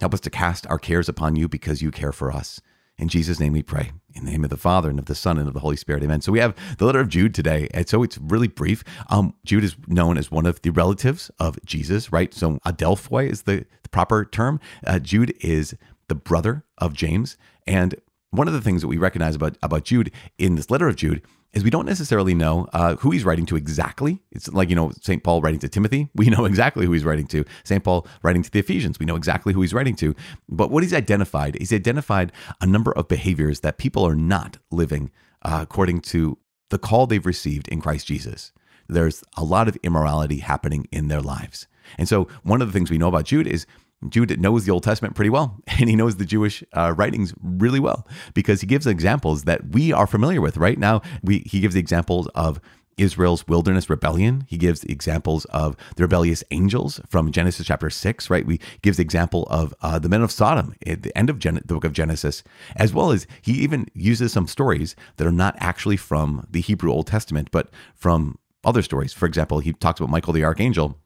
Help 0.00 0.14
us 0.14 0.20
to 0.20 0.30
cast 0.30 0.66
our 0.66 0.78
cares 0.78 1.08
upon 1.08 1.36
you 1.36 1.48
because 1.48 1.82
you 1.82 1.90
care 1.90 2.12
for 2.12 2.32
us. 2.32 2.60
In 3.00 3.08
Jesus' 3.08 3.40
name 3.40 3.54
we 3.54 3.62
pray. 3.62 3.92
In 4.14 4.26
the 4.26 4.30
name 4.30 4.44
of 4.44 4.50
the 4.50 4.58
Father 4.58 4.90
and 4.90 4.98
of 4.98 5.06
the 5.06 5.14
Son 5.14 5.38
and 5.38 5.48
of 5.48 5.54
the 5.54 5.60
Holy 5.60 5.76
Spirit. 5.76 6.02
Amen. 6.02 6.20
So 6.20 6.32
we 6.32 6.38
have 6.38 6.54
the 6.76 6.84
letter 6.84 7.00
of 7.00 7.08
Jude 7.08 7.34
today. 7.34 7.66
And 7.72 7.88
so 7.88 8.02
it's 8.02 8.18
really 8.18 8.48
brief. 8.48 8.84
Um, 9.08 9.34
Jude 9.44 9.64
is 9.64 9.74
known 9.86 10.18
as 10.18 10.30
one 10.30 10.44
of 10.44 10.60
the 10.60 10.70
relatives 10.70 11.30
of 11.38 11.58
Jesus, 11.64 12.12
right? 12.12 12.34
So 12.34 12.58
Adelphoi 12.66 13.30
is 13.30 13.42
the, 13.42 13.64
the 13.82 13.88
proper 13.88 14.26
term. 14.26 14.60
Uh, 14.86 14.98
Jude 14.98 15.34
is 15.40 15.74
the 16.08 16.14
brother 16.14 16.64
of 16.76 16.92
James. 16.92 17.38
And 17.66 17.94
one 18.30 18.46
of 18.46 18.54
the 18.54 18.60
things 18.60 18.80
that 18.80 18.88
we 18.88 18.96
recognize 18.96 19.34
about, 19.34 19.56
about 19.62 19.84
Jude 19.84 20.12
in 20.38 20.54
this 20.54 20.70
letter 20.70 20.88
of 20.88 20.96
Jude 20.96 21.22
is 21.52 21.64
we 21.64 21.70
don't 21.70 21.86
necessarily 21.86 22.32
know 22.32 22.68
uh, 22.72 22.94
who 22.96 23.10
he's 23.10 23.24
writing 23.24 23.44
to 23.46 23.56
exactly. 23.56 24.22
It's 24.30 24.48
like, 24.48 24.70
you 24.70 24.76
know, 24.76 24.92
St. 25.00 25.22
Paul 25.24 25.40
writing 25.40 25.58
to 25.60 25.68
Timothy. 25.68 26.08
We 26.14 26.28
know 26.28 26.44
exactly 26.44 26.86
who 26.86 26.92
he's 26.92 27.04
writing 27.04 27.26
to. 27.28 27.44
St. 27.64 27.82
Paul 27.82 28.06
writing 28.22 28.42
to 28.42 28.50
the 28.50 28.58
Ephesians. 28.58 28.98
We 29.00 29.06
know 29.06 29.16
exactly 29.16 29.52
who 29.52 29.62
he's 29.62 29.74
writing 29.74 29.96
to. 29.96 30.14
But 30.48 30.70
what 30.70 30.82
he's 30.82 30.94
identified, 30.94 31.56
he's 31.58 31.72
identified 31.72 32.30
a 32.60 32.66
number 32.66 32.92
of 32.92 33.08
behaviors 33.08 33.60
that 33.60 33.78
people 33.78 34.06
are 34.06 34.14
not 34.14 34.58
living 34.70 35.10
uh, 35.42 35.60
according 35.62 36.02
to 36.02 36.38
the 36.68 36.78
call 36.78 37.06
they've 37.06 37.24
received 37.24 37.68
in 37.68 37.80
Christ 37.80 38.06
Jesus. 38.06 38.52
There's 38.88 39.24
a 39.36 39.44
lot 39.44 39.66
of 39.66 39.76
immorality 39.82 40.38
happening 40.38 40.86
in 40.92 41.08
their 41.08 41.22
lives. 41.22 41.66
And 41.98 42.08
so, 42.08 42.28
one 42.42 42.60
of 42.60 42.68
the 42.68 42.72
things 42.72 42.90
we 42.90 42.98
know 42.98 43.08
about 43.08 43.24
Jude 43.24 43.46
is 43.46 43.66
Jude 44.08 44.40
knows 44.40 44.64
the 44.64 44.72
Old 44.72 44.82
Testament 44.82 45.14
pretty 45.14 45.30
well, 45.30 45.60
and 45.66 45.88
he 45.88 45.96
knows 45.96 46.16
the 46.16 46.24
Jewish 46.24 46.64
uh, 46.72 46.94
writings 46.96 47.34
really 47.42 47.80
well 47.80 48.06
because 48.34 48.60
he 48.60 48.66
gives 48.66 48.86
examples 48.86 49.44
that 49.44 49.70
we 49.70 49.92
are 49.92 50.06
familiar 50.06 50.40
with. 50.40 50.56
Right 50.56 50.78
now, 50.78 51.02
we 51.22 51.40
he 51.40 51.60
gives 51.60 51.76
examples 51.76 52.26
of 52.28 52.60
Israel's 52.96 53.46
wilderness 53.48 53.88
rebellion. 53.88 54.44
He 54.46 54.58
gives 54.58 54.84
examples 54.84 55.44
of 55.46 55.76
the 55.96 56.04
rebellious 56.04 56.44
angels 56.50 57.00
from 57.08 57.32
Genesis 57.32 57.66
chapter 57.66 57.90
six. 57.90 58.30
Right, 58.30 58.46
we 58.46 58.60
gives 58.82 58.98
example 58.98 59.46
of 59.50 59.74
uh, 59.82 59.98
the 59.98 60.08
men 60.08 60.22
of 60.22 60.32
Sodom 60.32 60.74
at 60.86 61.02
the 61.02 61.16
end 61.16 61.30
of 61.30 61.38
Gen- 61.38 61.62
the 61.64 61.74
book 61.74 61.84
of 61.84 61.92
Genesis, 61.92 62.42
as 62.76 62.94
well 62.94 63.10
as 63.10 63.26
he 63.42 63.52
even 63.52 63.86
uses 63.94 64.32
some 64.32 64.46
stories 64.46 64.96
that 65.16 65.26
are 65.26 65.32
not 65.32 65.56
actually 65.58 65.96
from 65.96 66.46
the 66.50 66.60
Hebrew 66.60 66.92
Old 66.92 67.06
Testament, 67.06 67.50
but 67.50 67.70
from 67.94 68.38
other 68.64 68.82
stories. 68.82 69.12
For 69.12 69.26
example, 69.26 69.60
he 69.60 69.72
talks 69.72 70.00
about 70.00 70.10
Michael 70.10 70.32
the 70.32 70.44
archangel 70.44 70.98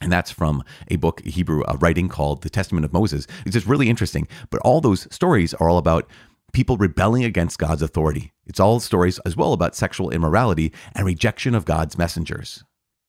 and 0.00 0.12
that's 0.12 0.30
from 0.30 0.62
a 0.88 0.96
book, 0.96 1.22
Hebrew 1.24 1.62
uh, 1.64 1.76
writing 1.80 2.08
called 2.08 2.42
The 2.42 2.50
Testament 2.50 2.84
of 2.84 2.92
Moses. 2.92 3.26
It's 3.44 3.54
just 3.54 3.66
really 3.66 3.88
interesting. 3.88 4.28
But 4.50 4.60
all 4.60 4.80
those 4.80 5.12
stories 5.14 5.54
are 5.54 5.68
all 5.70 5.78
about 5.78 6.08
people 6.52 6.76
rebelling 6.76 7.24
against 7.24 7.58
God's 7.58 7.82
authority. 7.82 8.32
It's 8.46 8.60
all 8.60 8.80
stories 8.80 9.18
as 9.20 9.36
well 9.36 9.52
about 9.52 9.74
sexual 9.74 10.10
immorality 10.10 10.72
and 10.94 11.06
rejection 11.06 11.54
of 11.54 11.64
God's 11.64 11.98
messengers. 11.98 12.62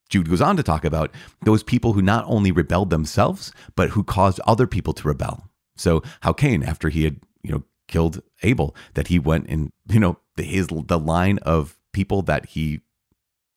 Jude 0.09 0.29
goes 0.29 0.41
on 0.41 0.55
to 0.55 0.63
talk 0.63 0.85
about 0.85 1.13
those 1.43 1.63
people 1.63 1.93
who 1.93 2.01
not 2.01 2.23
only 2.27 2.51
rebelled 2.51 2.89
themselves, 2.89 3.51
but 3.75 3.89
who 3.89 4.03
caused 4.03 4.39
other 4.47 4.67
people 4.67 4.93
to 4.93 5.07
rebel. 5.07 5.49
So 5.75 6.01
how 6.21 6.33
Cain, 6.33 6.63
after 6.63 6.89
he 6.89 7.03
had, 7.03 7.19
you 7.43 7.51
know, 7.51 7.63
killed 7.87 8.21
Abel, 8.43 8.75
that 8.93 9.07
he 9.07 9.19
went 9.19 9.47
and, 9.47 9.71
you 9.89 9.99
know, 9.99 10.17
his 10.37 10.67
the 10.67 10.99
line 10.99 11.39
of 11.39 11.77
people 11.91 12.21
that 12.23 12.47
he 12.47 12.81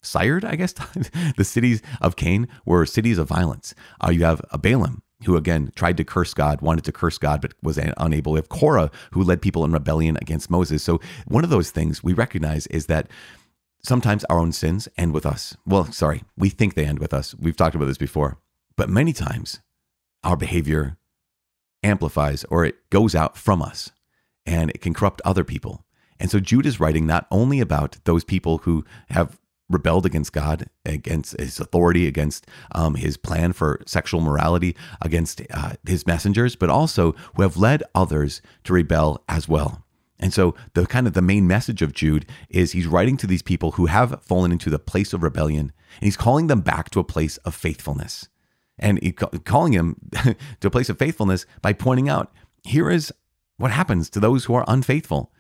sired, 0.02 0.45
I 0.45 0.57
guess. 0.57 0.73
the 1.37 1.45
cities 1.45 1.83
of 2.00 2.16
Cain 2.16 2.49
were 2.64 2.87
cities 2.87 3.19
of 3.19 3.28
violence. 3.28 3.75
Uh, 4.04 4.11
you 4.11 4.25
have 4.25 4.40
a 4.50 4.59
Balaam, 4.59 5.02
who 5.25 5.37
again 5.37 5.73
tried 5.75 5.97
to 5.99 6.04
curse 6.04 6.35
God, 6.35 6.61
wanted 6.61 6.85
to 6.85 6.92
curse 6.92 7.19
God, 7.19 7.40
but 7.40 7.54
was 7.62 7.78
unable. 7.78 8.33
We 8.33 8.38
have 8.38 8.49
Korah, 8.49 8.90
who 9.12 9.23
led 9.23 9.42
people 9.42 9.64
in 9.64 9.73
rebellion 9.73 10.16
against 10.21 10.50
Moses. 10.50 10.83
So 10.83 11.00
one 11.26 11.45
of 11.45 11.50
those 11.50 11.71
things 11.71 12.02
we 12.02 12.12
recognize 12.12 12.66
is 12.69 12.87
that 12.87 13.09
sometimes 13.83 14.25
our 14.25 14.38
own 14.38 14.52
sins 14.52 14.88
end 14.97 15.12
with 15.12 15.26
us. 15.26 15.57
Well, 15.66 15.90
sorry, 15.92 16.23
we 16.37 16.49
think 16.49 16.75
they 16.75 16.87
end 16.87 16.99
with 16.99 17.14
us. 17.14 17.35
We've 17.35 17.57
talked 17.57 17.75
about 17.75 17.87
this 17.87 17.99
before. 17.99 18.38
But 18.76 18.88
many 18.88 19.12
times 19.12 19.61
our 20.25 20.37
behavior 20.37 20.97
amplifies 21.83 22.45
or 22.45 22.64
it 22.64 22.76
goes 22.90 23.14
out 23.14 23.37
from 23.37 23.62
us 23.62 23.90
and 24.47 24.71
it 24.71 24.80
can 24.80 24.95
corrupt 24.95 25.21
other 25.25 25.45
people. 25.45 25.85
And 26.19 26.30
so 26.30 26.40
Jude 26.40 26.66
is 26.66 26.80
writing 26.80 27.07
not 27.07 27.26
only 27.30 27.61
about 27.61 27.97
those 28.04 28.25
people 28.25 28.59
who 28.59 28.85
have 29.09 29.38
rebelled 29.70 30.04
against 30.04 30.32
God, 30.32 30.66
against 30.84 31.38
his 31.38 31.58
authority, 31.58 32.06
against 32.06 32.46
um, 32.74 32.96
his 32.96 33.16
plan 33.16 33.52
for 33.52 33.80
sexual 33.86 34.20
morality, 34.20 34.76
against 35.00 35.40
uh, 35.50 35.72
his 35.86 36.06
messengers, 36.06 36.56
but 36.56 36.68
also 36.68 37.12
who 37.36 37.42
have 37.42 37.56
led 37.56 37.82
others 37.94 38.42
to 38.64 38.74
rebel 38.74 39.22
as 39.28 39.48
well. 39.48 39.84
And 40.18 40.34
so 40.34 40.54
the 40.74 40.86
kind 40.86 41.06
of 41.06 41.14
the 41.14 41.22
main 41.22 41.46
message 41.46 41.80
of 41.80 41.94
Jude 41.94 42.26
is 42.50 42.72
he's 42.72 42.86
writing 42.86 43.16
to 43.16 43.26
these 43.26 43.42
people 43.42 43.72
who 43.72 43.86
have 43.86 44.22
fallen 44.22 44.52
into 44.52 44.68
the 44.68 44.78
place 44.78 45.14
of 45.14 45.22
rebellion 45.22 45.72
and 45.98 46.04
he's 46.04 46.16
calling 46.16 46.46
them 46.46 46.60
back 46.60 46.90
to 46.90 47.00
a 47.00 47.04
place 47.04 47.38
of 47.38 47.54
faithfulness. 47.54 48.28
And 48.78 49.02
he's 49.02 49.14
calling 49.44 49.72
him 49.72 49.96
to 50.60 50.68
a 50.68 50.70
place 50.70 50.90
of 50.90 50.98
faithfulness 50.98 51.46
by 51.62 51.72
pointing 51.72 52.08
out 52.08 52.32
here 52.62 52.90
is 52.90 53.12
what 53.56 53.70
happens 53.70 54.10
to 54.10 54.20
those 54.20 54.44
who 54.44 54.54
are 54.54 54.64
unfaithful. 54.68 55.32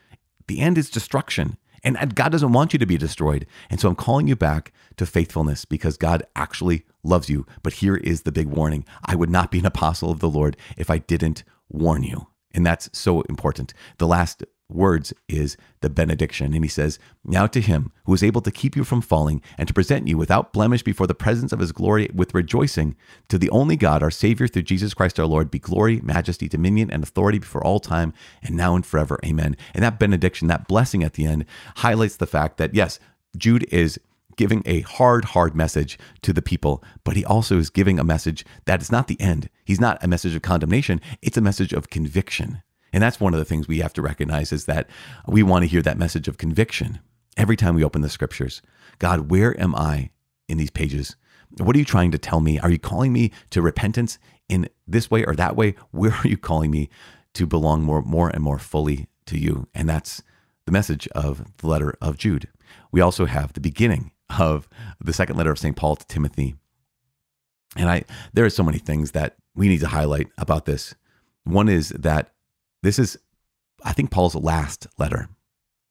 The 0.48 0.60
end 0.60 0.78
is 0.78 0.90
destruction. 0.90 1.56
And 1.82 2.14
God 2.14 2.30
doesn't 2.32 2.52
want 2.52 2.72
you 2.72 2.78
to 2.78 2.86
be 2.86 2.98
destroyed. 2.98 3.46
And 3.70 3.80
so 3.80 3.88
I'm 3.88 3.94
calling 3.94 4.26
you 4.28 4.36
back 4.36 4.72
to 4.96 5.06
faithfulness 5.06 5.64
because 5.64 5.96
God 5.96 6.22
actually 6.36 6.84
loves 7.02 7.28
you. 7.28 7.46
But 7.62 7.74
here 7.74 7.96
is 7.96 8.22
the 8.22 8.32
big 8.32 8.48
warning 8.48 8.84
I 9.04 9.14
would 9.14 9.30
not 9.30 9.50
be 9.50 9.60
an 9.60 9.66
apostle 9.66 10.10
of 10.10 10.20
the 10.20 10.28
Lord 10.28 10.56
if 10.76 10.90
I 10.90 10.98
didn't 10.98 11.42
warn 11.68 12.02
you. 12.02 12.26
And 12.52 12.66
that's 12.66 12.90
so 12.92 13.22
important. 13.22 13.72
The 13.98 14.06
last 14.06 14.44
words 14.70 15.12
is 15.28 15.56
the 15.80 15.90
benediction. 15.90 16.54
And 16.54 16.64
he 16.64 16.68
says, 16.68 16.98
Now 17.24 17.46
to 17.48 17.60
him 17.60 17.92
who 18.04 18.14
is 18.14 18.22
able 18.22 18.40
to 18.42 18.50
keep 18.50 18.76
you 18.76 18.84
from 18.84 19.00
falling 19.00 19.42
and 19.58 19.68
to 19.68 19.74
present 19.74 20.08
you 20.08 20.16
without 20.16 20.52
blemish 20.52 20.82
before 20.82 21.06
the 21.06 21.14
presence 21.14 21.52
of 21.52 21.60
his 21.60 21.72
glory 21.72 22.10
with 22.14 22.34
rejoicing, 22.34 22.96
to 23.28 23.38
the 23.38 23.50
only 23.50 23.76
God, 23.76 24.02
our 24.02 24.10
Savior, 24.10 24.48
through 24.48 24.62
Jesus 24.62 24.94
Christ 24.94 25.18
our 25.20 25.26
Lord, 25.26 25.50
be 25.50 25.58
glory, 25.58 26.00
majesty, 26.00 26.48
dominion, 26.48 26.90
and 26.90 27.02
authority 27.02 27.38
before 27.38 27.64
all 27.64 27.80
time 27.80 28.12
and 28.42 28.56
now 28.56 28.74
and 28.74 28.84
forever. 28.84 29.18
Amen. 29.24 29.56
And 29.74 29.82
that 29.82 29.98
benediction, 29.98 30.48
that 30.48 30.68
blessing 30.68 31.02
at 31.02 31.14
the 31.14 31.26
end, 31.26 31.44
highlights 31.76 32.16
the 32.16 32.26
fact 32.26 32.56
that, 32.58 32.74
yes, 32.74 32.98
Jude 33.36 33.66
is 33.72 33.98
giving 34.36 34.62
a 34.64 34.80
hard, 34.80 35.26
hard 35.26 35.54
message 35.54 35.98
to 36.22 36.32
the 36.32 36.42
people, 36.42 36.82
but 37.04 37.14
he 37.14 37.24
also 37.24 37.58
is 37.58 37.68
giving 37.68 37.98
a 37.98 38.04
message 38.04 38.44
that 38.64 38.80
is 38.80 38.90
not 38.90 39.06
the 39.06 39.20
end. 39.20 39.50
He's 39.64 39.80
not 39.80 40.02
a 40.02 40.08
message 40.08 40.34
of 40.34 40.42
condemnation, 40.42 41.00
it's 41.20 41.36
a 41.36 41.42
message 41.42 41.72
of 41.72 41.90
conviction. 41.90 42.62
And 42.92 43.02
that's 43.02 43.20
one 43.20 43.34
of 43.34 43.38
the 43.38 43.44
things 43.44 43.68
we 43.68 43.78
have 43.78 43.92
to 43.94 44.02
recognize 44.02 44.52
is 44.52 44.66
that 44.66 44.88
we 45.26 45.42
want 45.42 45.62
to 45.62 45.68
hear 45.68 45.82
that 45.82 45.98
message 45.98 46.28
of 46.28 46.38
conviction 46.38 47.00
every 47.36 47.56
time 47.56 47.74
we 47.74 47.84
open 47.84 48.02
the 48.02 48.08
scriptures. 48.08 48.62
God, 48.98 49.30
where 49.30 49.58
am 49.60 49.74
I 49.74 50.10
in 50.48 50.58
these 50.58 50.70
pages? 50.70 51.16
What 51.58 51.74
are 51.74 51.78
you 51.78 51.84
trying 51.84 52.10
to 52.12 52.18
tell 52.18 52.40
me? 52.40 52.58
Are 52.58 52.70
you 52.70 52.78
calling 52.78 53.12
me 53.12 53.32
to 53.50 53.62
repentance 53.62 54.18
in 54.48 54.68
this 54.86 55.10
way 55.10 55.24
or 55.24 55.34
that 55.36 55.56
way? 55.56 55.74
Where 55.90 56.12
are 56.12 56.28
you 56.28 56.36
calling 56.36 56.70
me 56.70 56.90
to 57.34 57.46
belong 57.46 57.82
more, 57.82 58.02
more 58.02 58.28
and 58.28 58.42
more 58.42 58.58
fully 58.58 59.08
to 59.26 59.38
you? 59.38 59.68
And 59.74 59.88
that's 59.88 60.22
the 60.66 60.72
message 60.72 61.08
of 61.08 61.56
the 61.58 61.66
letter 61.66 61.96
of 62.00 62.18
Jude. 62.18 62.48
We 62.92 63.00
also 63.00 63.26
have 63.26 63.52
the 63.52 63.60
beginning 63.60 64.12
of 64.38 64.68
the 65.00 65.12
second 65.12 65.36
letter 65.36 65.50
of 65.50 65.58
St. 65.58 65.76
Paul 65.76 65.96
to 65.96 66.06
Timothy. 66.06 66.54
And 67.76 67.88
I 67.88 68.04
there 68.32 68.44
are 68.44 68.50
so 68.50 68.62
many 68.62 68.78
things 68.78 69.12
that 69.12 69.36
we 69.54 69.68
need 69.68 69.80
to 69.80 69.88
highlight 69.88 70.28
about 70.38 70.66
this. 70.66 70.94
One 71.44 71.68
is 71.68 71.90
that 71.90 72.32
this 72.82 72.98
is, 72.98 73.18
I 73.84 73.92
think, 73.92 74.10
Paul's 74.10 74.34
last 74.34 74.86
letter. 74.98 75.28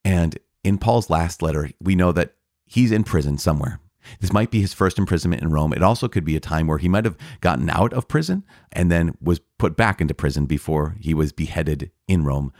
And 0.03 0.37
in 0.63 0.77
Paul's 0.77 1.09
last 1.09 1.41
letter, 1.41 1.71
we 1.81 1.95
know 1.95 2.11
that 2.11 2.35
he's 2.65 2.91
in 2.91 3.03
prison 3.03 3.37
somewhere. 3.37 3.79
This 4.19 4.33
might 4.33 4.49
be 4.49 4.61
his 4.61 4.73
first 4.73 4.97
imprisonment 4.97 5.41
in 5.41 5.51
Rome. 5.51 5.73
It 5.73 5.83
also 5.83 6.07
could 6.07 6.25
be 6.25 6.35
a 6.35 6.39
time 6.39 6.67
where 6.67 6.77
he 6.77 6.89
might 6.89 7.05
have 7.05 7.17
gotten 7.41 7.69
out 7.69 7.93
of 7.93 8.07
prison 8.07 8.43
and 8.71 8.89
then 8.89 9.15
was 9.21 9.39
put 9.57 9.75
back 9.75 10.01
into 10.01 10.13
prison 10.13 10.45
before 10.45 10.95
he 10.99 11.13
was 11.13 11.31
beheaded 11.31 11.91
in 12.07 12.23
Rome. 12.23 12.51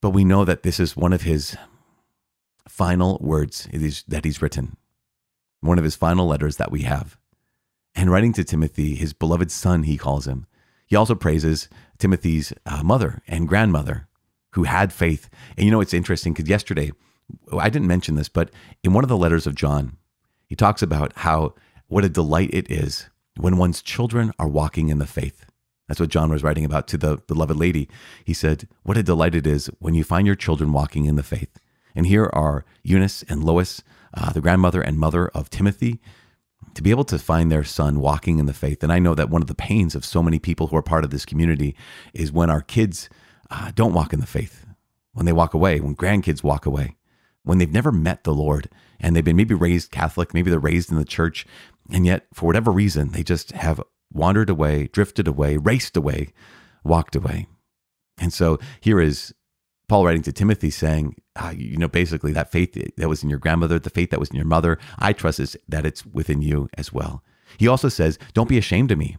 But 0.00 0.10
we 0.10 0.24
know 0.24 0.44
that 0.44 0.62
this 0.62 0.78
is 0.78 0.96
one 0.96 1.12
of 1.12 1.22
his 1.22 1.56
final 2.68 3.18
words 3.20 3.68
that 4.06 4.24
he's 4.24 4.40
written, 4.40 4.76
one 5.60 5.78
of 5.78 5.84
his 5.84 5.96
final 5.96 6.26
letters 6.26 6.56
that 6.56 6.70
we 6.70 6.82
have. 6.82 7.18
And 7.94 8.10
writing 8.10 8.32
to 8.34 8.44
Timothy, 8.44 8.94
his 8.94 9.12
beloved 9.12 9.50
son, 9.50 9.82
he 9.82 9.98
calls 9.98 10.26
him. 10.26 10.46
He 10.88 10.96
also 10.96 11.14
praises 11.14 11.68
Timothy's 11.98 12.52
uh, 12.66 12.82
mother 12.82 13.22
and 13.28 13.46
grandmother 13.46 14.08
who 14.52 14.64
had 14.64 14.92
faith. 14.92 15.28
And 15.56 15.64
you 15.64 15.70
know, 15.70 15.80
it's 15.80 15.94
interesting 15.94 16.32
because 16.32 16.48
yesterday, 16.48 16.90
I 17.56 17.68
didn't 17.68 17.88
mention 17.88 18.14
this, 18.16 18.30
but 18.30 18.50
in 18.82 18.94
one 18.94 19.04
of 19.04 19.08
the 19.08 19.16
letters 19.16 19.46
of 19.46 19.54
John, 19.54 19.98
he 20.46 20.56
talks 20.56 20.82
about 20.82 21.12
how 21.16 21.54
what 21.86 22.04
a 22.04 22.08
delight 22.08 22.50
it 22.52 22.70
is 22.70 23.08
when 23.36 23.58
one's 23.58 23.82
children 23.82 24.32
are 24.38 24.48
walking 24.48 24.88
in 24.88 24.98
the 24.98 25.06
faith. 25.06 25.44
That's 25.86 26.00
what 26.00 26.10
John 26.10 26.30
was 26.30 26.42
writing 26.42 26.64
about 26.64 26.88
to 26.88 26.98
the 26.98 27.18
beloved 27.26 27.56
lady. 27.56 27.88
He 28.24 28.34
said, 28.34 28.66
What 28.82 28.96
a 28.96 29.02
delight 29.02 29.34
it 29.34 29.46
is 29.46 29.70
when 29.78 29.94
you 29.94 30.04
find 30.04 30.26
your 30.26 30.36
children 30.36 30.72
walking 30.72 31.04
in 31.04 31.16
the 31.16 31.22
faith. 31.22 31.58
And 31.94 32.06
here 32.06 32.30
are 32.32 32.64
Eunice 32.82 33.22
and 33.28 33.44
Lois, 33.44 33.82
uh, 34.14 34.32
the 34.32 34.40
grandmother 34.40 34.80
and 34.80 34.98
mother 34.98 35.28
of 35.28 35.50
Timothy, 35.50 36.00
to 36.74 36.82
be 36.82 36.90
able 36.90 37.04
to 37.04 37.18
find 37.18 37.50
their 37.50 37.64
son 37.64 38.00
walking 38.00 38.38
in 38.38 38.46
the 38.46 38.52
faith. 38.52 38.82
And 38.82 38.92
I 38.92 38.98
know 38.98 39.14
that 39.14 39.30
one 39.30 39.42
of 39.42 39.48
the 39.48 39.54
pains 39.54 39.94
of 39.94 40.04
so 40.04 40.22
many 40.22 40.38
people 40.38 40.68
who 40.68 40.76
are 40.76 40.82
part 40.82 41.04
of 41.04 41.10
this 41.10 41.24
community 41.24 41.74
is 42.12 42.32
when 42.32 42.50
our 42.50 42.60
kids 42.60 43.08
uh, 43.50 43.72
don't 43.74 43.94
walk 43.94 44.12
in 44.12 44.20
the 44.20 44.26
faith, 44.26 44.66
when 45.12 45.26
they 45.26 45.32
walk 45.32 45.54
away, 45.54 45.80
when 45.80 45.96
grandkids 45.96 46.42
walk 46.42 46.66
away, 46.66 46.96
when 47.42 47.58
they've 47.58 47.72
never 47.72 47.90
met 47.90 48.24
the 48.24 48.34
Lord 48.34 48.68
and 49.00 49.14
they've 49.14 49.24
been 49.24 49.36
maybe 49.36 49.54
raised 49.54 49.90
Catholic, 49.90 50.34
maybe 50.34 50.50
they're 50.50 50.58
raised 50.58 50.90
in 50.90 50.98
the 50.98 51.04
church, 51.04 51.46
and 51.90 52.04
yet 52.04 52.26
for 52.34 52.46
whatever 52.46 52.70
reason, 52.70 53.12
they 53.12 53.22
just 53.22 53.52
have 53.52 53.82
wandered 54.12 54.50
away, 54.50 54.88
drifted 54.92 55.26
away, 55.26 55.56
raced 55.56 55.96
away, 55.96 56.32
walked 56.84 57.16
away. 57.16 57.46
And 58.18 58.32
so 58.32 58.58
here 58.80 59.00
is 59.00 59.34
Paul 59.88 60.04
writing 60.04 60.22
to 60.22 60.32
Timothy 60.32 60.70
saying, 60.70 61.16
uh, 61.36 61.52
you 61.56 61.76
know, 61.78 61.88
basically 61.88 62.32
that 62.32 62.52
faith 62.52 62.74
that 62.96 63.08
was 63.08 63.22
in 63.22 63.30
your 63.30 63.38
grandmother, 63.38 63.78
the 63.78 63.90
faith 63.90 64.10
that 64.10 64.20
was 64.20 64.28
in 64.28 64.36
your 64.36 64.44
mother, 64.44 64.78
I 64.98 65.12
trust 65.12 65.40
is 65.40 65.56
that 65.68 65.86
it's 65.86 66.04
within 66.04 66.42
you 66.42 66.68
as 66.76 66.92
well. 66.92 67.22
He 67.56 67.66
also 67.66 67.88
says, 67.88 68.18
don't 68.34 68.48
be 68.48 68.58
ashamed 68.58 68.92
of 68.92 68.98
me 68.98 69.16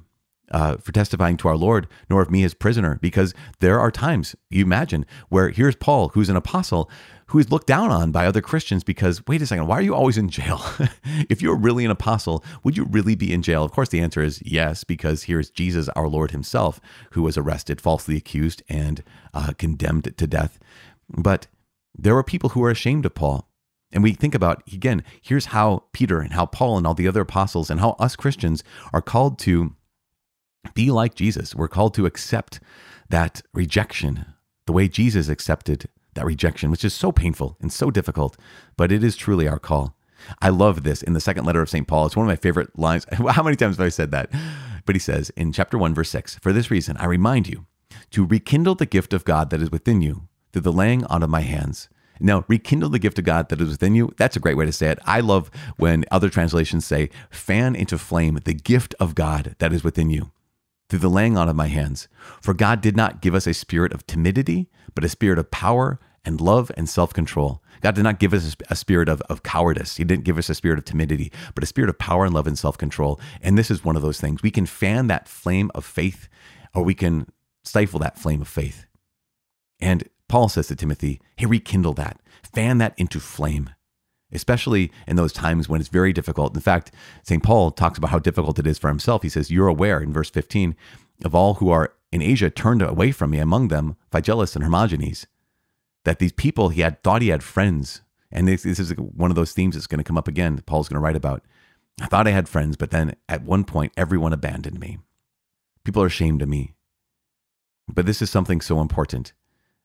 uh, 0.52 0.78
for 0.78 0.92
testifying 0.92 1.38
to 1.38 1.48
our 1.48 1.58
Lord, 1.58 1.88
nor 2.10 2.22
of 2.22 2.30
me 2.30 2.44
as 2.44 2.54
prisoner, 2.54 3.00
because 3.02 3.34
there 3.60 3.80
are 3.80 3.92
times, 3.92 4.36
you 4.50 4.64
imagine, 4.64 5.06
where 5.30 5.50
here's 5.50 5.76
Paul, 5.76 6.10
who's 6.10 6.30
an 6.30 6.36
apostle, 6.36 6.90
who 7.30 7.40
is 7.40 7.52
looked 7.52 7.68
down 7.68 7.92
on 7.92 8.12
by 8.12 8.26
other 8.26 8.42
Christians 8.42 8.84
because, 8.84 9.26
wait 9.28 9.42
a 9.42 9.46
second, 9.46 9.68
why 9.68 9.78
are 9.78 9.84
you 9.84 9.94
always 9.94 10.18
in 10.18 10.30
jail? 10.30 10.62
if 11.30 11.42
you're 11.42 11.56
really 11.56 11.86
an 11.86 11.92
apostle, 11.92 12.44
would 12.64 12.76
you 12.76 12.86
really 12.86 13.16
be 13.16 13.32
in 13.32 13.42
jail? 13.42 13.64
Of 13.64 13.72
course, 13.72 13.90
the 13.90 14.02
answer 14.02 14.22
is 14.22 14.42
yes, 14.44 14.84
because 14.84 15.24
here's 15.24 15.50
Jesus, 15.50 15.90
our 15.90 16.08
Lord 16.08 16.32
himself, 16.32 16.80
who 17.12 17.22
was 17.22 17.38
arrested, 17.38 17.82
falsely 17.82 18.18
accused, 18.18 18.64
and 18.68 19.04
uh, 19.34 19.54
condemned 19.58 20.18
to 20.18 20.28
death. 20.28 20.60
But 21.08 21.48
there 21.96 22.16
were 22.16 22.24
people 22.24 22.50
who 22.50 22.62
were 22.62 22.72
ashamed 22.72 23.06
of 23.06 23.14
Paul. 23.14 23.48
And 23.92 24.04
we 24.04 24.14
think 24.14 24.36
about, 24.36 24.64
again, 24.72 25.04
here's 25.22 25.48
how 25.48 25.84
Peter 25.94 26.20
and 26.22 26.34
how 26.34 26.46
Paul 26.46 26.78
and 26.78 26.86
all 26.86 26.94
the 26.94 27.08
other 27.08 27.22
apostles 27.22 27.70
and 27.70 27.80
how 27.80 27.96
us 28.00 28.16
Christians 28.16 28.64
are 28.94 29.02
called 29.02 29.40
to 29.40 29.76
be 30.74 30.92
like 30.92 31.16
Jesus. 31.16 31.56
We're 31.56 31.68
called 31.68 31.94
to 31.96 32.06
accept 32.06 32.60
that 33.10 33.42
rejection 33.54 34.26
the 34.68 34.74
way 34.74 34.88
Jesus 34.88 35.30
accepted 35.30 35.90
that 36.20 36.26
rejection, 36.26 36.70
which 36.70 36.84
is 36.84 36.94
so 36.94 37.14
painful 37.14 37.56
and 37.62 37.72
so 37.72 37.90
difficult, 37.90 38.38
but 38.76 38.92
it 38.92 39.04
is 39.04 39.16
truly 39.16 39.48
our 39.48 39.58
call. 39.58 39.96
I 40.42 40.50
love 40.50 40.84
this 40.84 41.02
in 41.02 41.14
the 41.14 41.22
second 41.22 41.46
letter 41.46 41.62
of 41.62 41.70
St. 41.70 41.88
Paul. 41.88 42.06
It's 42.06 42.16
one 42.18 42.26
of 42.26 42.30
my 42.30 42.36
favorite 42.36 42.78
lines. 42.78 43.06
How 43.30 43.42
many 43.42 43.56
times 43.56 43.78
have 43.78 43.86
I 43.86 43.90
said 43.90 44.12
that? 44.12 44.30
But 44.86 44.96
he 44.96 45.00
says 45.00 45.30
in 45.32 45.54
chapter 45.54 45.78
1, 45.78 45.94
verse 45.94 46.10
6 46.10 46.36
For 46.42 46.52
this 46.52 46.70
reason, 46.70 46.98
I 46.98 47.06
remind 47.06 47.48
you 47.48 47.66
to 48.12 48.26
rekindle 48.26 48.76
the 48.76 48.86
gift 48.86 49.14
of 49.14 49.24
God 49.24 49.50
that 49.50 49.62
is 49.62 49.72
within 49.72 50.02
you 50.02 50.28
through 50.52 50.64
the 50.64 50.74
laying 50.74 51.06
on 51.06 51.24
of 51.24 51.30
my 51.30 51.42
hands. 51.42 51.88
Now, 52.20 52.44
rekindle 52.50 52.90
the 52.90 53.00
gift 53.00 53.18
of 53.18 53.24
God 53.24 53.48
that 53.48 53.62
is 53.62 53.70
within 53.70 53.96
you. 53.96 54.12
That's 54.18 54.36
a 54.36 54.42
great 54.42 54.58
way 54.58 54.66
to 54.66 54.74
say 54.74 54.90
it. 54.90 55.00
I 55.06 55.22
love 55.22 55.50
when 55.78 56.04
other 56.12 56.30
translations 56.30 56.86
say, 56.86 57.10
fan 57.30 57.78
into 57.78 57.98
flame 57.98 58.40
the 58.44 58.54
gift 58.54 58.94
of 59.00 59.16
God 59.16 59.56
that 59.60 59.72
is 59.72 59.86
within 59.86 60.10
you 60.10 60.32
through 60.90 61.00
the 61.00 61.10
laying 61.10 61.38
on 61.38 61.48
of 61.48 61.56
my 61.56 61.68
hands. 61.68 62.10
For 62.42 62.54
God 62.54 62.82
did 62.82 62.98
not 62.98 63.22
give 63.22 63.36
us 63.36 63.48
a 63.48 63.54
spirit 63.54 63.94
of 63.94 64.06
timidity, 64.06 64.70
but 64.96 65.06
a 65.06 65.10
spirit 65.10 65.40
of 65.40 65.52
power 65.52 66.00
and 66.26 66.42
love 66.42 66.72
and 66.78 66.90
self 66.90 67.14
control. 67.14 67.64
God 67.82 67.96
did 67.96 68.04
not 68.04 68.20
give 68.20 68.34
us 68.34 68.56
a 68.70 68.76
spirit 68.76 69.08
of, 69.08 69.22
of 69.24 69.44
cowardice. 69.44 69.98
He 69.98 70.04
didn't 70.04 70.26
give 70.26 70.38
us 70.38 70.50
a 70.50 70.56
spirit 70.56 70.80
of 70.80 70.86
timidity, 70.86 71.32
but 71.56 71.64
a 71.64 71.68
spirit 71.68 71.90
of 71.90 71.98
power 71.98 72.26
and 72.26 72.34
love 72.34 72.48
and 72.48 72.58
self 72.58 72.78
control. 72.78 73.20
And 73.42 73.58
this 73.58 73.72
is 73.72 73.84
one 73.84 73.96
of 73.96 74.02
those 74.02 74.20
things. 74.20 74.44
We 74.44 74.52
can 74.52 74.66
fan 74.66 75.08
that 75.08 75.28
flame 75.28 75.72
of 75.74 75.86
faith, 75.86 76.28
or 76.74 76.84
we 76.84 76.94
can 76.94 77.28
stifle 77.64 78.00
that 78.00 78.18
flame 78.18 78.42
of 78.42 78.48
faith. 78.48 78.86
And 79.80 80.10
Paul 80.28 80.50
says 80.50 80.68
to 80.68 80.76
Timothy, 80.76 81.22
hey, 81.38 81.46
rekindle 81.46 81.94
that, 81.94 82.20
fan 82.44 82.78
that 82.80 82.94
into 82.98 83.20
flame 83.20 83.72
especially 84.32 84.92
in 85.08 85.16
those 85.16 85.34
times 85.34 85.68
when 85.68 85.80
it's 85.80 85.90
very 85.90 86.14
difficult. 86.14 86.54
In 86.54 86.62
fact, 86.62 86.92
St. 87.24 87.42
Paul 87.42 87.72
talks 87.72 87.98
about 87.98 88.12
how 88.12 88.20
difficult 88.20 88.60
it 88.60 88.68
is 88.68 88.78
for 88.78 88.88
himself. 88.88 89.24
He 89.24 89.30
says, 89.30 89.50
You're 89.50 89.68
aware 89.68 90.00
in 90.00 90.14
verse 90.14 90.30
15 90.30 90.76
of 91.26 91.36
all 91.36 91.56
who 91.56 91.70
are 91.70 91.94
in 92.12 92.22
Asia 92.22 92.50
turned 92.50 92.82
away 92.82 93.12
from 93.12 93.32
me, 93.32 93.40
among 93.40 93.68
them 93.68 93.96
Phygelus 94.12 94.56
and 94.56 94.64
Hermogenes. 94.64 95.26
That 96.06 96.20
these 96.20 96.32
people 96.32 96.70
he 96.70 96.82
had 96.82 97.04
thought 97.04 97.22
he 97.22 97.30
had 97.30 97.44
friends. 97.44 98.02
And 98.32 98.48
this, 98.48 98.64
this 98.64 98.80
is 98.80 98.92
one 98.92 99.32
of 99.32 99.36
those 99.36 99.54
themes 99.54 99.76
that's 99.76 99.88
going 99.88 100.00
to 100.00 100.04
come 100.04 100.18
up 100.18 100.28
again, 100.28 100.62
Paul's 100.66 100.88
going 100.88 100.96
to 100.96 101.04
write 101.04 101.16
about. 101.16 101.44
I 102.02 102.06
thought 102.06 102.28
I 102.28 102.32
had 102.32 102.48
friends, 102.48 102.78
but 102.78 102.92
then 102.92 103.16
at 103.28 103.44
one 103.44 103.64
point, 103.64 103.92
everyone 103.98 104.34
abandoned 104.34 104.80
me. 104.80 105.00
People 105.84 106.04
are 106.04 106.08
ashamed 106.08 106.42
of 106.42 106.50
me. 106.50 106.74
But 107.88 108.06
this 108.06 108.22
is 108.22 108.30
something 108.30 108.62
so 108.62 108.80
important 108.80 109.34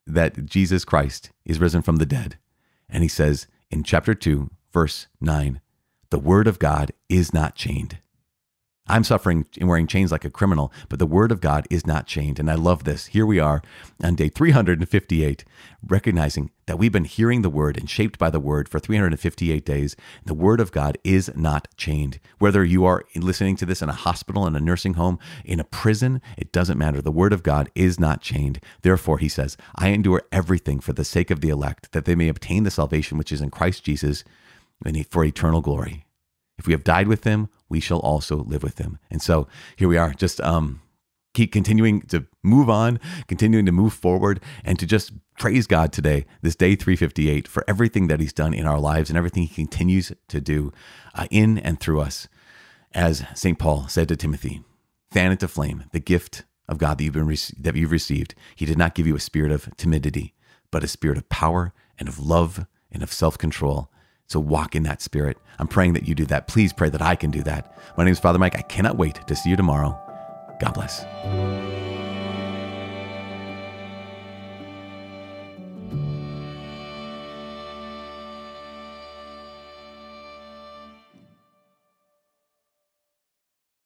that 0.07 0.45
Jesus 0.45 0.85
Christ 0.85 1.31
is 1.45 1.59
risen 1.59 1.83
from 1.83 1.97
the 1.97 2.07
dead. 2.07 2.39
And 2.89 3.03
he 3.03 3.09
says, 3.09 3.47
in 3.71 3.83
chapter 3.83 4.15
2, 4.15 4.51
verse 4.73 5.07
9, 5.21 5.61
the 6.11 6.19
word 6.19 6.47
of 6.47 6.59
God 6.59 6.93
is 7.09 7.33
not 7.33 7.55
chained. 7.55 7.99
I'm 8.87 9.03
suffering 9.03 9.47
and 9.59 9.67
wearing 9.67 9.87
chains 9.87 10.13
like 10.13 10.27
a 10.27 10.31
criminal, 10.31 10.71
but 10.91 10.99
the 10.99 11.07
word 11.07 11.33
of 11.33 11.41
God 11.41 11.67
is 11.71 11.87
not 11.87 12.07
chained. 12.07 12.39
And 12.39 12.51
I 12.51 12.55
love 12.55 12.85
this. 12.85 13.07
Here 13.07 13.25
we 13.25 13.41
are 13.41 13.63
on 14.03 14.15
day 14.15 14.29
358, 14.29 15.43
recognizing 15.87 16.51
that 16.67 16.79
we've 16.79 16.93
been 16.93 17.07
hearing 17.07 17.41
the 17.41 17.49
word 17.49 17.79
and 17.79 17.89
shaped 17.89 18.19
by 18.19 18.29
the 18.29 18.39
word 18.41 18.69
for 18.69 18.79
358 18.79 19.65
days. 19.65 19.97
The 20.27 20.35
word 20.35 20.61
of 20.61 20.71
God 20.71 20.99
is 21.03 21.35
not 21.35 21.67
chained. 21.79 22.21
Whether 22.39 22.63
you 22.63 22.85
are 22.85 23.05
listening 23.17 23.57
to 23.57 23.67
this 23.67 23.81
in 23.81 23.89
a 23.89 23.95
hospital, 23.95 24.47
in 24.47 24.55
a 24.55 24.61
nursing 24.61 24.95
home, 24.95 25.19
in 25.47 25.61
a 25.61 25.65
prison, 25.65 26.21
it 26.37 26.53
doesn't 26.53 26.79
matter. 26.79 27.01
The 27.01 27.11
word 27.11 27.33
of 27.33 27.43
God 27.43 27.71
is 27.75 27.99
not 27.99 28.21
chained. 28.21 28.61
Therefore, 28.83 29.17
he 29.17 29.31
says, 29.31 29.57
I 29.77 29.89
endure 29.89 30.25
everything 30.31 30.81
for 30.81 30.93
the 30.93 31.05
sake 31.05 31.31
of 31.31 31.41
the 31.41 31.49
elect, 31.49 31.93
that 31.93 32.05
they 32.05 32.15
may 32.15 32.29
obtain 32.29 32.65
the 32.65 32.71
salvation 32.71 33.17
which 33.17 33.33
is 33.33 33.41
in 33.41 33.49
Christ 33.49 33.83
Jesus 33.83 34.25
and 34.85 35.07
for 35.09 35.25
eternal 35.25 35.63
glory. 35.63 36.05
If 36.59 36.67
we 36.67 36.73
have 36.73 36.85
died 36.85 37.09
with 37.09 37.25
him, 37.25 37.49
we 37.75 37.81
shall 37.81 37.99
also 37.99 38.37
live 38.37 38.63
with 38.63 38.79
him. 38.79 39.01
And 39.11 39.21
so 39.21 39.49
here 39.75 39.89
we 39.89 39.97
are, 39.97 40.15
just 40.15 40.41
um, 40.43 40.81
keep 41.33 41.51
continuing 41.51 42.03
to 42.03 42.25
move 42.45 42.71
on, 42.71 43.01
continuing 43.27 43.67
to 43.67 43.73
move 43.73 43.93
forward, 43.93 44.41
and 44.65 44.79
to 44.79 44.87
just 44.87 45.11
praise 45.41 45.67
God 45.67 45.93
today, 45.93 46.25
this 46.41 46.55
day 46.55 46.77
358, 46.77 47.49
for 47.49 47.65
everything 47.67 48.07
that 48.07 48.21
he's 48.21 48.33
done 48.33 48.55
in 48.55 48.65
our 48.65 48.79
lives 48.79 49.11
and 49.11 49.19
everything 49.19 49.43
he 49.43 49.55
continues 49.57 50.13
to 50.29 50.41
do 50.41 50.73
uh, 51.17 51.27
in 51.33 51.59
and 51.59 51.81
through 51.81 52.01
us. 52.01 52.29
As 52.93 53.25
St. 53.35 53.59
Paul 53.59 53.89
said 53.89 54.07
to 54.07 54.17
Timothy, 54.17 54.63
fan 55.11 55.33
into 55.33 55.49
flame 55.49 55.87
the 55.91 55.99
gift 55.99 56.45
of 56.69 56.79
God 56.79 56.99
that 56.99 57.05
you've, 57.05 57.15
been 57.15 57.27
that 57.59 57.75
you've 57.75 57.91
received. 57.91 58.37
He 58.55 58.67
did 58.67 58.79
not 58.79 58.95
give 58.95 59.09
you 59.09 59.17
a 59.17 59.21
spirit 59.21 59.51
of 59.51 59.69
timidity, 59.77 60.33
but 60.71 60.85
a 60.85 60.89
spirit 60.89 61.19
of 61.19 61.29
power 61.29 61.73
and 61.99 62.09
of 62.09 62.21
love 62.21 62.69
and 62.93 63.03
of 63.03 63.13
self 63.13 63.37
control. 63.37 63.91
So 64.27 64.41
walk 64.41 64.75
in 64.75 64.83
that 64.85 65.03
spirit. 65.03 65.37
I'm 65.59 65.69
praying 65.69 65.93
that 65.95 66.09
you 66.09 66.15
do 66.15 66.25
that. 66.27 66.49
Please 66.49 66.73
pray 66.73 66.89
that 66.91 67.03
I 67.03 67.15
can 67.15 67.31
do 67.31 67.43
that. 67.43 67.77
My 67.97 68.05
name 68.05 68.13
is 68.13 68.19
Father 68.19 68.39
Mike. 68.39 68.57
I 68.57 68.63
cannot 68.63 68.97
wait 68.97 69.27
to 69.27 69.37
see 69.37 69.51
you 69.51 69.57
tomorrow. 69.57 69.99
God 70.61 70.75
bless. 70.75 71.05